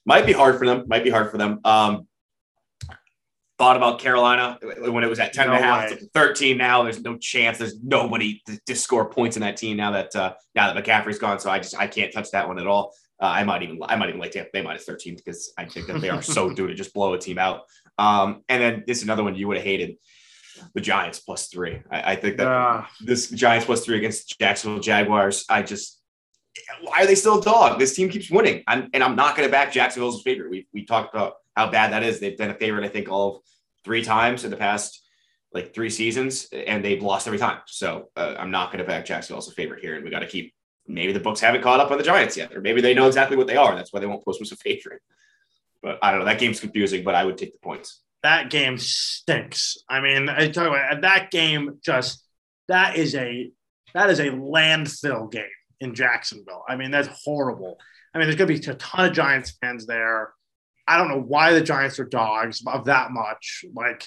[0.07, 0.85] might be hard for them.
[0.87, 1.61] Might be hard for them.
[1.65, 2.07] Um,
[3.59, 6.83] thought about Carolina when it was at 10 no and a half, 13 now.
[6.83, 7.59] There's no chance.
[7.59, 11.19] There's nobody to, to, score points in that team now that uh, now that McCaffrey's
[11.19, 11.39] gone.
[11.39, 12.95] So I just I can't touch that one at all.
[13.21, 15.87] Uh, I might even I might even like Tampa Bay minus 13 because I think
[15.87, 17.63] that they are so due to just blow a team out.
[17.99, 19.97] Um, and then this is another one you would have hated.
[20.75, 21.83] The Giants plus three.
[21.91, 25.45] I, I think that uh, this Giants plus three against Jacksonville Jaguars.
[25.49, 26.01] I just
[26.83, 27.79] why are they still a dog?
[27.79, 28.63] This team keeps winning.
[28.67, 30.51] I'm, and I'm not going to back Jacksonville's favorite.
[30.51, 32.21] We we talked about how bad that is.
[32.21, 33.43] They've been a favorite, I think, all
[33.85, 35.03] three times in the past
[35.53, 37.59] like three seasons, and they've lost every time.
[37.67, 40.21] So uh, I'm not going to back Jacksonville as a favorite here, and we got
[40.21, 40.53] to keep.
[40.87, 43.39] Maybe the books haven't caught up on the Giants yet, or maybe they know exactly
[43.39, 43.75] what they are.
[43.75, 45.01] That's why they won't post them as a favorite.
[45.81, 46.27] But I don't know.
[46.27, 48.03] That game's confusing, but I would take the points.
[48.23, 49.79] That game stinks.
[49.89, 52.23] I mean, I you what, that game just
[52.69, 53.51] that is a
[53.95, 55.45] that is a landfill game
[55.81, 56.65] in Jacksonville.
[56.69, 57.79] I mean, that's horrible.
[58.13, 60.33] I mean, there's going to be a ton of Giants fans there.
[60.87, 63.65] I don't know why the Giants are dogs of that much.
[63.75, 64.07] Like,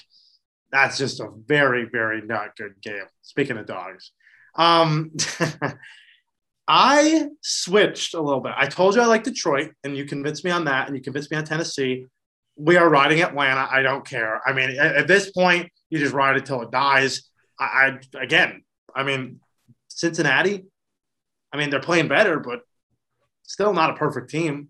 [0.70, 3.06] that's just a very, very not good game.
[3.22, 4.12] Speaking of dogs,
[4.54, 5.12] um,
[6.68, 8.52] I switched a little bit.
[8.56, 11.30] I told you I like Detroit, and you convinced me on that, and you convinced
[11.30, 12.06] me on Tennessee.
[12.56, 13.66] We are riding Atlanta.
[13.70, 14.40] I don't care.
[14.46, 17.22] I mean, at, at this point, you just ride it till it dies.
[17.58, 18.62] I, I again,
[18.94, 19.40] I mean,
[19.88, 20.66] Cincinnati.
[21.52, 22.60] I mean, they're playing better, but
[23.44, 24.68] still not a perfect team.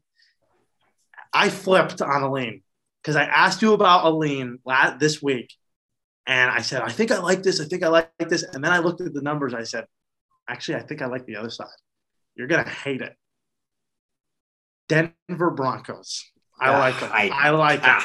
[1.33, 2.62] I flipped on a lean
[3.03, 4.59] because I asked you about a lean
[4.99, 5.55] this week,
[6.26, 7.61] and I said I think I like this.
[7.61, 9.55] I think I like this, and then I looked at the numbers.
[9.55, 9.87] I said,
[10.49, 11.66] actually, I think I like the other side.
[12.35, 13.16] You're gonna hate it.
[14.89, 16.24] Denver Broncos.
[16.61, 17.11] I uh, like them.
[17.12, 18.01] I, I like them.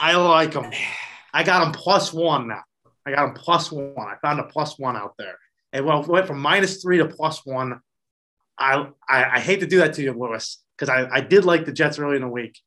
[0.00, 0.70] I like them.
[1.32, 2.62] I got them plus one now.
[3.06, 3.94] I got them plus one.
[3.98, 5.36] I found a plus one out there.
[5.72, 7.80] And well, went from minus three to plus one.
[8.58, 11.64] I I, I hate to do that to you, Lewis, because I, I did like
[11.64, 12.58] the Jets early in the week.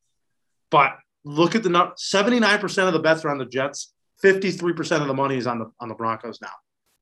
[0.72, 3.94] But look at the number 79% of the bets are on the Jets,
[4.24, 6.54] 53% of the money is on the on the Broncos now.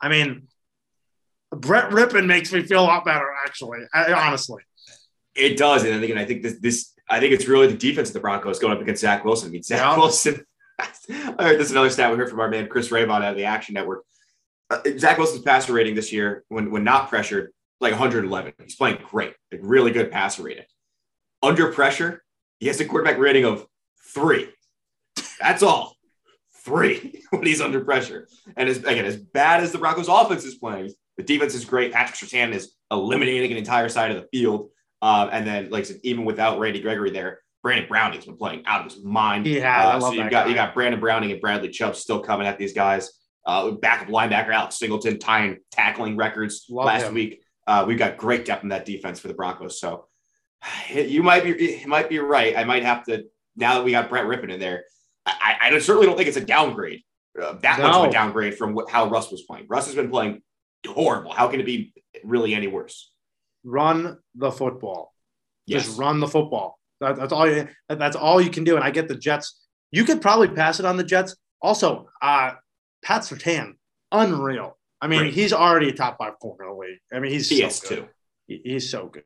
[0.01, 0.47] I mean,
[1.51, 4.63] Brett Rypien makes me feel a lot better, actually, I, honestly.
[5.35, 5.83] It does.
[5.83, 8.13] And I think, and I think this, this, I think it's really the defense of
[8.13, 9.49] the Broncos going up against Zach Wilson.
[9.49, 9.95] I mean, Zach yeah.
[9.95, 10.43] Wilson,
[10.79, 13.37] I heard this is another stat we heard from our man Chris Raybon out of
[13.37, 14.03] the Action Network.
[14.71, 18.53] Uh, Zach Wilson's passer rating this year, when when not pressured, like 111.
[18.63, 20.65] He's playing great, like really good passer rating.
[21.43, 22.23] Under pressure,
[22.59, 23.65] he has a quarterback rating of
[24.13, 24.49] three.
[25.39, 25.97] That's all.
[26.63, 28.27] Three when he's under pressure.
[28.55, 31.91] And as again, as bad as the Broncos offense is playing, the defense is great.
[31.91, 34.69] Patrick Surtain is eliminating an entire side of the field.
[35.01, 38.63] Uh, and then, like I said, even without Randy Gregory there, Brandon Browning's been playing
[38.65, 39.45] out of his mind.
[39.45, 40.47] Yeah, uh, so you got guy.
[40.47, 43.11] you got Brandon Browning and Bradley Chubb still coming at these guys.
[43.45, 47.13] Uh, backup linebacker Alex Singleton tying tackling records love last him.
[47.13, 47.43] week.
[47.67, 49.79] Uh, we've got great depth in that defense for the Broncos.
[49.79, 50.05] So
[50.93, 52.57] you might be you might be right.
[52.57, 54.83] I might have to now that we got Brett Rypien in there.
[55.25, 57.01] I, I certainly don't think it's a downgrade.
[57.41, 57.87] Uh, that no.
[57.87, 59.65] much of a downgrade from what, how Russ was playing.
[59.69, 60.41] Russ has been playing
[60.85, 61.31] horrible.
[61.31, 61.93] How can it be
[62.23, 63.11] really any worse?
[63.63, 65.13] Run the football.
[65.65, 65.85] Yes.
[65.85, 66.77] Just run the football.
[66.99, 67.49] That, that's all.
[67.49, 68.75] You, that's all you can do.
[68.75, 69.61] And I get the Jets.
[69.91, 71.35] You could probably pass it on the Jets.
[71.61, 72.51] Also, uh,
[73.03, 73.73] Pat Surtain,
[74.11, 74.77] unreal.
[75.01, 75.33] I mean, right.
[75.33, 76.99] he's already a top five corner in the league.
[77.11, 78.07] I mean, he's he so good.
[78.47, 78.59] Too.
[78.63, 79.23] He's so good.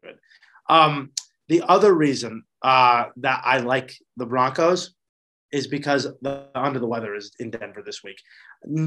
[0.70, 1.12] Um,
[1.48, 4.96] the other reason uh, that I like the Broncos
[5.52, 8.22] is because the under the weather is in Denver this week.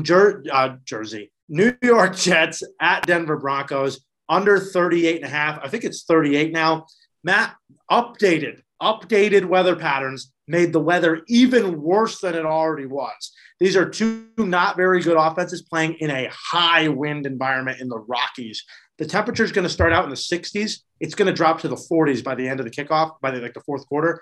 [0.03, 5.59] Jer- uh, Jersey, New York Jets at Denver Broncos under 38 and a half.
[5.63, 6.87] I think it's 38 now.
[7.25, 7.55] Matt,
[7.91, 13.33] updated, updated weather patterns made the weather even worse than it already was.
[13.59, 17.99] These are two not very good offenses playing in a high wind environment in the
[17.99, 18.65] Rockies.
[19.01, 20.80] The temperature is going to start out in the 60s.
[21.01, 23.40] It's going to drop to the 40s by the end of the kickoff, by the
[23.40, 24.20] like the fourth quarter.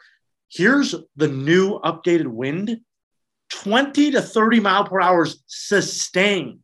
[0.48, 2.80] Here's the new updated wind
[3.50, 6.60] 20 to 30 mile per hour sustained.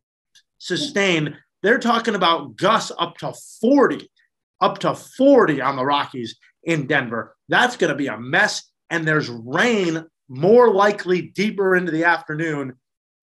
[0.59, 1.35] Sustained.
[1.61, 4.09] They're talking about gusts up to 40,
[4.61, 7.35] up to 40 on the Rockies in Denver.
[7.49, 8.63] That's going to be a mess.
[8.89, 12.75] And there's rain more likely deeper into the afternoon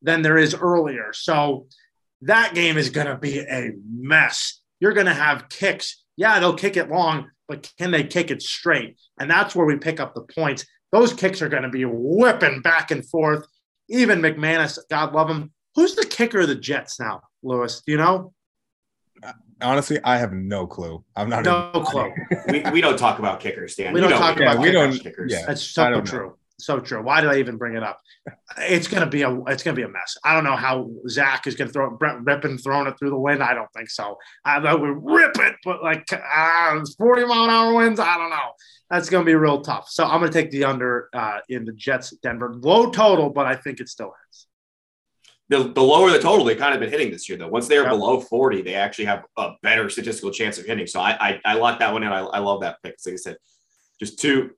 [0.02, 1.14] than there is earlier.
[1.14, 1.68] So
[2.20, 6.02] that game is going to be a mess you're going to have kicks.
[6.16, 8.98] Yeah, they'll kick it long, but can they kick it straight?
[9.18, 10.66] And that's where we pick up the points.
[10.90, 13.46] Those kicks are going to be whipping back and forth.
[13.88, 15.52] Even McManus, God love him.
[15.76, 17.80] Who's the kicker of the Jets now, Lewis?
[17.86, 18.34] Do you know?
[19.62, 21.04] Honestly, I have no clue.
[21.14, 22.12] I'm not no clue.
[22.48, 23.94] we, we don't talk about kickers, Dan.
[23.94, 24.96] We don't, don't talk yeah, about we kickers.
[24.96, 25.04] don't.
[25.04, 25.32] Kickers.
[25.32, 26.26] Yeah, that's so true.
[26.26, 27.02] Know so true.
[27.02, 28.00] Why did I even bring it up?
[28.58, 30.16] It's gonna be a it's gonna be a mess.
[30.24, 33.18] I don't know how Zach is gonna throw it, Brett Rypien throwing it through the
[33.18, 33.42] wind.
[33.42, 34.16] I don't think so.
[34.44, 37.98] I know we rip it, but like uh, 40 mile an hour winds.
[37.98, 38.52] I don't know.
[38.90, 39.88] That's gonna be real tough.
[39.88, 43.56] So I'm gonna take the under uh, in the Jets Denver low total, but I
[43.56, 44.46] think it still hits.
[45.48, 47.48] The, the lower the total, they've kind of been hitting this year though.
[47.48, 47.90] Once they're yep.
[47.90, 50.86] below 40, they actually have a better statistical chance of hitting.
[50.86, 52.12] So I I, I like that one in.
[52.12, 52.96] I, I love that pick.
[53.04, 53.36] Like I said,
[53.98, 54.52] just two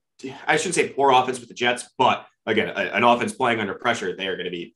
[0.47, 3.73] I shouldn't say poor offense with the Jets, but again, a, an offense playing under
[3.73, 4.75] pressure, they are going to be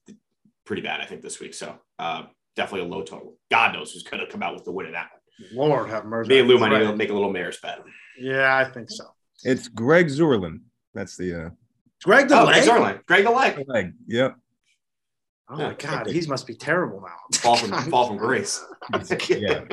[0.66, 1.54] pretty bad, I think, this week.
[1.54, 2.24] So uh,
[2.56, 3.38] definitely a low total.
[3.50, 5.70] God knows who's going to come out with the win of that one.
[5.70, 6.30] Lord have mercy.
[6.30, 6.96] Me and Lou might right.
[6.96, 7.80] make a little mayor's bet.
[8.20, 9.06] Yeah, I think so.
[9.44, 10.60] It's Greg Zuerlein.
[10.94, 11.50] That's the uh
[12.04, 12.66] Greg the oh, leg.
[12.66, 13.64] Greg, Greg the leg.
[13.68, 13.94] leg.
[14.08, 14.36] Yep.
[15.52, 17.16] Oh my God, he must be terrible now.
[17.40, 18.64] Fall from fall from grace.
[19.30, 19.64] yeah.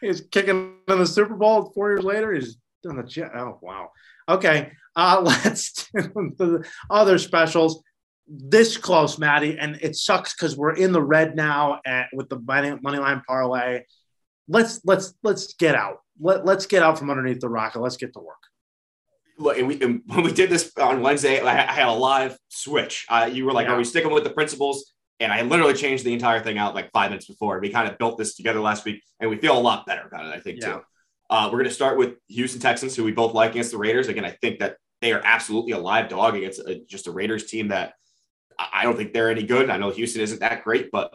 [0.00, 2.32] he's kicking in the Super Bowl four years later.
[2.32, 3.30] He's done the jet.
[3.36, 3.90] Oh wow.
[4.28, 7.82] Okay, uh, let's do the other specials.
[8.28, 12.40] This close, Maddie, and it sucks because we're in the red now at, with the
[12.40, 13.82] money, money line parlay.
[14.48, 15.98] Let's let's let's get out.
[16.18, 17.80] Let, let's get out from underneath the rocket.
[17.80, 18.36] let's get to work.
[19.38, 23.06] Look, and we, and when we did this on Wednesday, I, had a live switch.
[23.08, 23.74] Uh, you were like, yeah.
[23.74, 26.90] "Are we sticking with the principles?" And I literally changed the entire thing out like
[26.90, 27.60] five minutes before.
[27.60, 30.26] We kind of built this together last week, and we feel a lot better about
[30.26, 30.34] it.
[30.34, 30.72] I think yeah.
[30.72, 30.80] too.
[31.28, 34.08] Uh, we're going to start with Houston Texans, who we both like against the Raiders.
[34.08, 37.46] Again, I think that they are absolutely a live dog against a, just a Raiders
[37.46, 37.94] team that
[38.58, 39.68] I don't think they're any good.
[39.68, 41.12] I know Houston isn't that great, but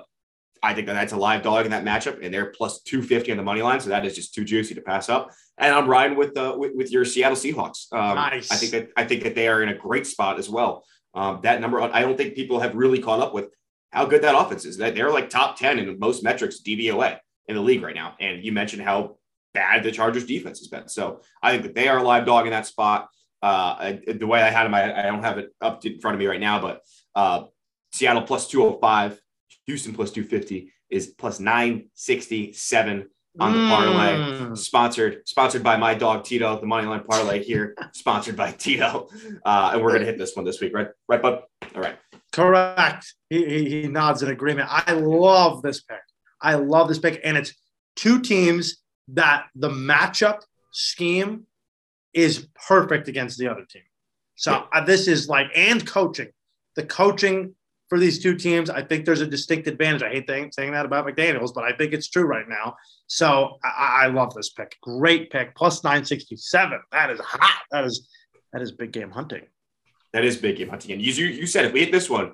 [0.63, 3.37] I think that that's a live dog in that matchup, and they're plus 250 on
[3.37, 3.79] the money line.
[3.79, 5.31] So that is just too juicy to pass up.
[5.57, 7.91] And I'm riding with uh, with, with your Seattle Seahawks.
[7.91, 8.51] Um, Nice.
[8.51, 10.85] I think that I think that they are in a great spot as well.
[11.13, 13.47] Um, that number, I don't think people have really caught up with
[13.91, 14.77] how good that offense is.
[14.77, 18.15] That they're like top 10 in most metrics DVOA in the league right now.
[18.19, 19.17] And you mentioned how
[19.53, 20.87] bad the Chargers defense has been.
[20.87, 23.09] So I think that they are a live dog in that spot.
[23.41, 26.15] Uh, I- the way I had them, I, I don't have it up in front
[26.15, 26.81] of me right now, but
[27.15, 27.43] uh,
[27.91, 29.19] Seattle plus 205,
[29.65, 33.07] Houston plus 250 is plus 967
[33.39, 34.15] on the parlay.
[34.17, 34.57] Mm.
[34.57, 39.07] Sponsored, sponsored by my dog Tito, the money line parlay here, sponsored by Tito.
[39.45, 40.89] Uh, and we're gonna hit this one this week, right?
[41.07, 41.41] Right, bud?
[41.75, 41.95] All right.
[42.31, 43.13] Correct.
[43.29, 44.67] He, he, he nods in agreement.
[44.69, 45.99] I love this pick.
[46.41, 47.21] I love this pick.
[47.23, 47.53] And it's
[47.95, 48.77] two teams
[49.13, 50.41] that the matchup
[50.71, 51.45] scheme
[52.13, 53.83] is perfect against the other team.
[54.35, 56.29] So uh, this is like, and coaching.
[56.75, 57.55] The coaching
[57.89, 60.01] for these two teams, I think there's a distinct advantage.
[60.01, 62.75] I hate saying, saying that about McDaniels, but I think it's true right now.
[63.07, 64.77] So I, I love this pick.
[64.81, 65.53] Great pick.
[65.55, 66.79] Plus 967.
[66.91, 67.61] That is hot.
[67.71, 68.09] That is
[68.53, 69.43] that is big game hunting.
[70.13, 70.91] That is big game hunting.
[70.93, 72.33] And you, you you said if we hit this one,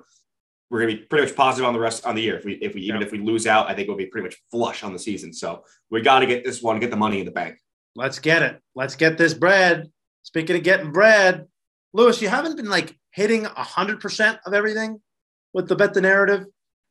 [0.70, 2.36] we're gonna be pretty much positive on the rest on the year.
[2.38, 3.06] If we if we even Yeah.
[3.06, 5.32] if we lose out, I think we'll be pretty much flush on the season.
[5.32, 7.58] So we got to get this one, get the money in the bank.
[7.94, 8.60] Let's get it.
[8.74, 9.90] Let's get this bread.
[10.22, 11.46] Speaking of getting bread,
[11.92, 15.00] Lewis, you haven't been like hitting 100% of everything
[15.54, 16.44] with the bet the narrative.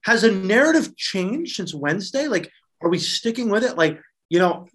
[0.03, 2.27] Has a narrative changed since Wednesday?
[2.27, 2.49] Like,
[2.81, 3.77] are we sticking with it?
[3.77, 3.99] Like,
[4.29, 4.67] you know,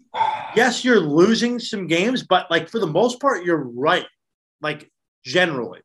[0.54, 4.06] yes, you're losing some games, but like for the most part, you're right.
[4.60, 4.90] Like,
[5.24, 5.80] generally.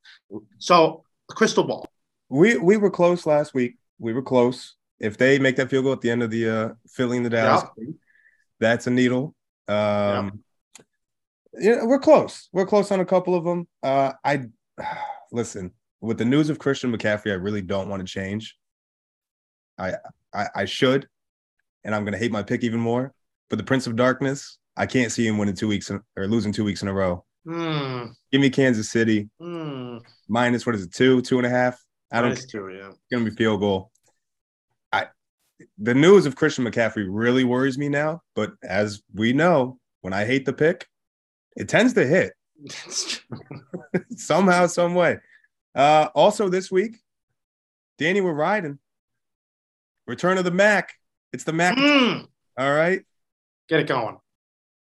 [0.60, 1.88] So, crystal ball.
[2.30, 3.78] We we were close last week.
[4.00, 4.76] We were close.
[5.00, 7.64] If they make that field goal at the end of the uh filling the Dallas,
[7.78, 7.96] game,
[8.60, 9.36] that's a needle.
[9.68, 10.44] Um
[11.60, 12.50] yeah, we're close.
[12.52, 13.68] We're close on a couple of them.
[13.84, 14.46] Uh I
[15.32, 15.72] listen,
[16.02, 18.56] with the news of Christian McCaffrey, I really don't want to change.
[19.78, 19.94] I
[20.34, 21.08] I, I should,
[21.84, 23.14] and I'm gonna hate my pick even more.
[23.50, 26.52] But the Prince of Darkness, I can't see him winning two weeks in, or losing
[26.52, 27.24] two weeks in a row.
[27.46, 28.08] Hmm.
[28.32, 30.00] Give me Kansas City Hmm.
[30.28, 31.82] minus what is it, two, two and a half?
[32.12, 32.92] I don't Minus two, yeah.
[33.12, 33.92] gonna be field goal.
[34.92, 35.08] I
[35.78, 40.26] the news of Christian McCaffrey really worries me now, but as we know, when I
[40.26, 40.88] hate the pick,
[41.56, 42.34] it tends to hit
[42.64, 43.40] That's true.
[44.16, 45.18] somehow, some way.
[45.76, 46.98] Uh, also this week,
[47.98, 48.80] Danny, we're riding.
[50.06, 50.94] Return of the Mac.
[51.34, 51.78] It's the Mac.
[51.78, 52.26] Hmm.
[52.58, 53.04] All right.
[53.68, 54.18] Get it going.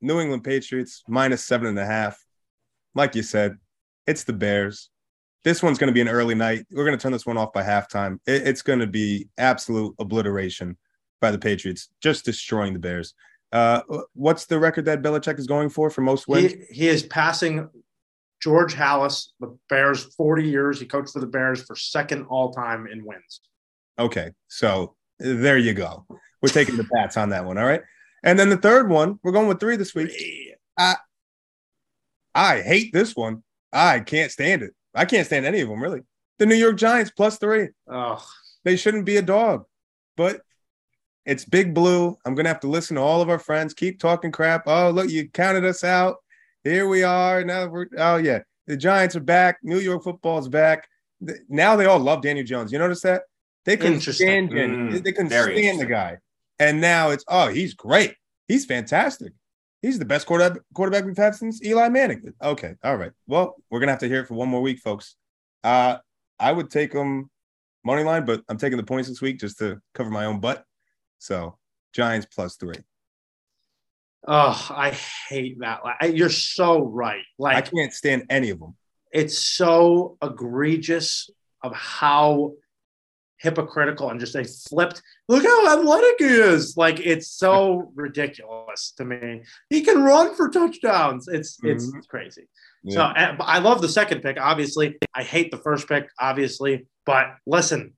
[0.02, 2.24] New England Patriots minus seven and a half.
[2.96, 3.58] Like you said,
[4.08, 4.90] it's the Bears.
[5.44, 6.66] This one's going to be an early night.
[6.72, 8.20] We're going to turn this one off by halftime.
[8.28, 10.78] It- it's going to be absolute obliteration
[11.20, 13.14] by the Patriots, just destroying the Bears.
[13.52, 13.82] Uh,
[14.14, 16.54] what's the record that Belichick is going for for most wins?
[16.54, 17.70] He, he is passing
[18.42, 20.80] George Halas, the Bears, 40 years.
[20.80, 23.42] He coached for the Bears for second all time in wins.
[24.00, 26.06] Okay, so there you go.
[26.42, 27.58] We're taking the Pats on that one.
[27.58, 27.82] All right,
[28.24, 30.12] and then the third one, we're going with three this week.
[30.78, 30.96] I,
[32.34, 33.44] I hate this one.
[33.74, 34.74] I can't stand it.
[34.94, 36.02] I can't stand any of them really.
[36.40, 37.70] The New York Giants plus three.
[37.90, 38.24] Oh,
[38.64, 39.66] They shouldn't be a dog,
[40.18, 40.42] but
[41.26, 42.18] it's Big Blue.
[42.26, 44.64] I'm gonna have to listen to all of our friends keep talking crap.
[44.66, 46.18] Oh, look, you counted us out.
[46.64, 47.44] Here we are.
[47.44, 49.60] Now we're oh yeah, the Giants are back.
[49.64, 50.88] New York football is back.
[51.48, 52.72] Now they all love Daniel Jones.
[52.72, 53.24] You notice that?
[53.66, 54.80] They couldn't stand Daniel.
[54.80, 56.18] Mm, they couldn't stand the guy.
[56.58, 58.16] And now it's oh, he's great.
[58.48, 59.34] He's fantastic.
[59.82, 62.34] He's the best quarterback quarterback we've had since Eli Manning.
[62.42, 63.12] Okay, all right.
[63.28, 65.16] Well, we're gonna have to hear it for one more week, folks.
[65.64, 65.98] Uh,
[66.40, 67.30] I would take them
[67.84, 70.64] money line, but I'm taking the points this week just to cover my own butt.
[71.18, 71.58] So
[71.94, 72.76] Giants plus three.
[74.28, 74.92] oh, I
[75.30, 75.80] hate that.
[76.16, 77.24] You're so right.
[77.40, 78.76] Like I can't stand any of them.
[79.12, 81.30] it's so egregious
[81.64, 82.54] of how
[83.42, 85.02] hypocritical and just they flipped.
[85.28, 86.78] Look how athletic he is.
[86.78, 89.44] Like, it's so ridiculous to me.
[89.70, 91.28] He can run for touchdowns.
[91.28, 92.08] It's it's Mhm.
[92.08, 92.48] crazy.
[92.84, 92.94] Yeah.
[92.96, 94.98] So and- I love the second pick, obviously.
[95.14, 96.88] I hate the first pick, obviously.
[97.06, 97.94] But listen,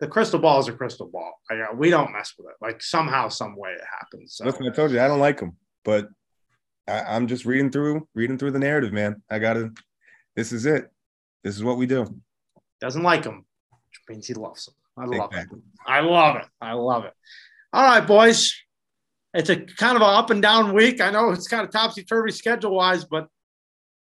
[0.00, 1.40] the crystal ball is a crystal ball.
[1.50, 2.56] I, uh, we don't mess with it.
[2.60, 4.34] Like somehow, some way it happens.
[4.36, 5.52] So Listen, I told you I don't like him,
[5.84, 6.08] but
[6.88, 9.22] I, I'm just reading through, reading through the narrative, man.
[9.30, 9.72] I gotta.
[10.36, 10.90] This is it.
[11.44, 12.04] This is what we do.
[12.80, 14.74] doesn't like him, which means he loves him.
[14.96, 15.46] I love it.
[15.86, 16.46] I love it.
[16.60, 17.12] I love it.
[17.72, 18.54] All right, boys.
[19.34, 21.00] It's a kind of an up and down week.
[21.00, 23.28] I know it's kind of topsy turvy schedule wise, but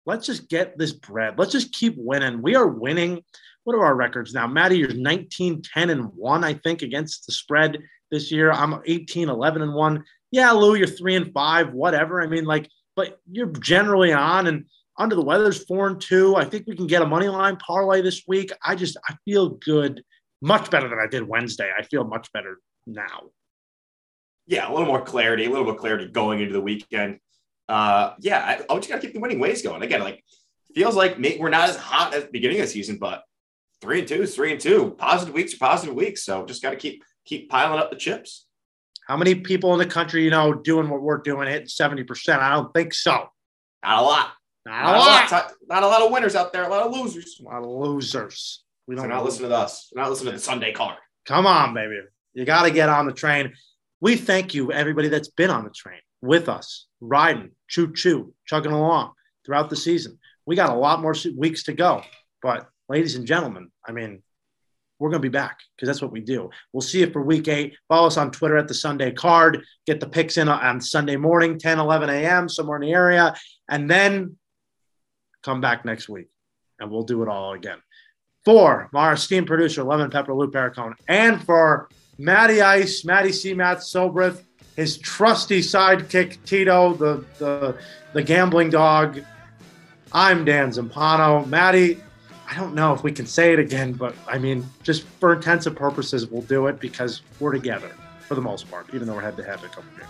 [0.05, 1.39] let's just get this bread.
[1.39, 2.43] Let's just keep winning.
[2.43, 3.23] We are winning.
[3.63, 4.45] What are our records now?
[4.45, 7.79] Matty, you're 19, 10, and 1, I think, against the spread
[8.11, 8.51] this year.
[8.51, 10.03] I'm 18, 11, and 1.
[10.29, 12.21] Yeah, Lou, you're 3 and 5, whatever.
[12.21, 14.65] I mean, like, but you're generally on and
[14.99, 16.35] under the weather's 4 and 2.
[16.35, 18.51] I think we can get a money line parlay this week.
[18.63, 20.03] I just, I feel good,
[20.41, 21.69] much better than I did Wednesday.
[21.77, 23.29] I feel much better now.
[24.47, 27.19] Yeah, a little more clarity, a little bit clarity going into the weekend.
[27.67, 29.81] Uh, yeah, I, I just got to keep the winning ways going.
[29.81, 30.23] Again, like
[30.75, 33.23] feels like we're not as hot at the beginning of the season, but
[33.81, 34.95] three and two is three and two.
[34.97, 36.23] Positive weeks are positive weeks.
[36.23, 38.45] So just got to keep keep piling up the chips.
[39.07, 42.39] How many people in the country, you know, doing what we're doing, hitting 70%?
[42.39, 43.29] I don't think so.
[43.83, 44.31] Not a lot.
[44.65, 45.31] Not, not a lot.
[45.31, 45.51] lot.
[45.67, 47.39] Not a lot of winners out there, a lot of losers.
[47.39, 48.63] A lot of losers.
[48.87, 49.91] We don't so not listen to us.
[49.93, 50.97] We're not listening to the Sunday card.
[51.25, 51.99] Come on, baby.
[52.33, 53.53] You got to get on the train.
[54.01, 58.71] We thank you, everybody that's been on the train with us, riding, choo choo, chugging
[58.71, 59.13] along
[59.45, 60.19] throughout the season.
[60.45, 62.03] We got a lot more weeks to go.
[62.41, 64.21] But, ladies and gentlemen, I mean,
[64.99, 66.49] we're going to be back because that's what we do.
[66.71, 67.75] We'll see you for week eight.
[67.87, 69.63] Follow us on Twitter at the Sunday card.
[69.87, 73.35] Get the picks in on Sunday morning, 10, 11 a.m., somewhere in the area.
[73.67, 74.37] And then
[75.43, 76.27] come back next week
[76.79, 77.77] and we'll do it all again.
[78.45, 81.89] For our esteemed producer, Lemon Pepper Lou Pericone, and for
[82.19, 83.55] Matty Ice, Matty C.
[83.55, 84.43] Matt Sobrith,
[84.75, 87.75] his trusty sidekick, Tito, the, the,
[88.13, 89.19] the gambling dog.
[90.13, 91.47] I'm Dan Zampano.
[91.47, 91.99] Matty,
[92.47, 95.75] I don't know if we can say it again, but I mean, just for intensive
[95.75, 97.89] purposes, we'll do it because we're together
[98.27, 100.09] for the most part, even though we're head to head a couple games.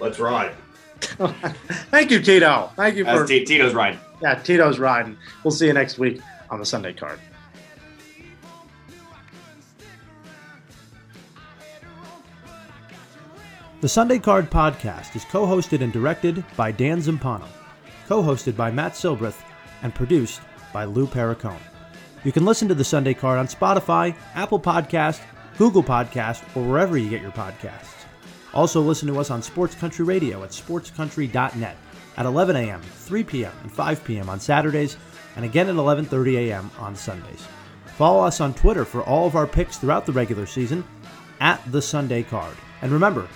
[0.00, 0.54] Let's ride.
[1.00, 2.70] Thank you, Tito.
[2.76, 4.00] Thank you for T- Tito's riding.
[4.22, 5.18] Yeah, Tito's riding.
[5.44, 7.18] We'll see you next week on the Sunday card.
[13.82, 17.46] The Sunday Card podcast is co hosted and directed by Dan Zampano,
[18.08, 19.42] co hosted by Matt Silbreth,
[19.82, 20.40] and produced
[20.72, 21.60] by Lou Pericone.
[22.24, 25.20] You can listen to the Sunday Card on Spotify, Apple Podcast,
[25.58, 28.04] Google Podcast, or wherever you get your podcasts.
[28.54, 31.76] Also, listen to us on Sports Country Radio at sportscountry.net
[32.16, 34.30] at 11 a.m., 3 p.m., and 5 p.m.
[34.30, 34.96] on Saturdays,
[35.36, 36.70] and again at 11:30 a.m.
[36.78, 37.46] on Sundays.
[37.96, 40.84] Follow us on Twitter for all of our picks throughout the regular season
[41.40, 42.56] at the Sunday Card.
[42.82, 43.28] And remember,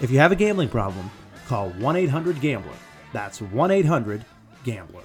[0.00, 1.10] if you have a gambling problem,
[1.46, 2.72] call 1-800-GAMBLER.
[3.12, 5.02] That's 1-800-GAMBLER.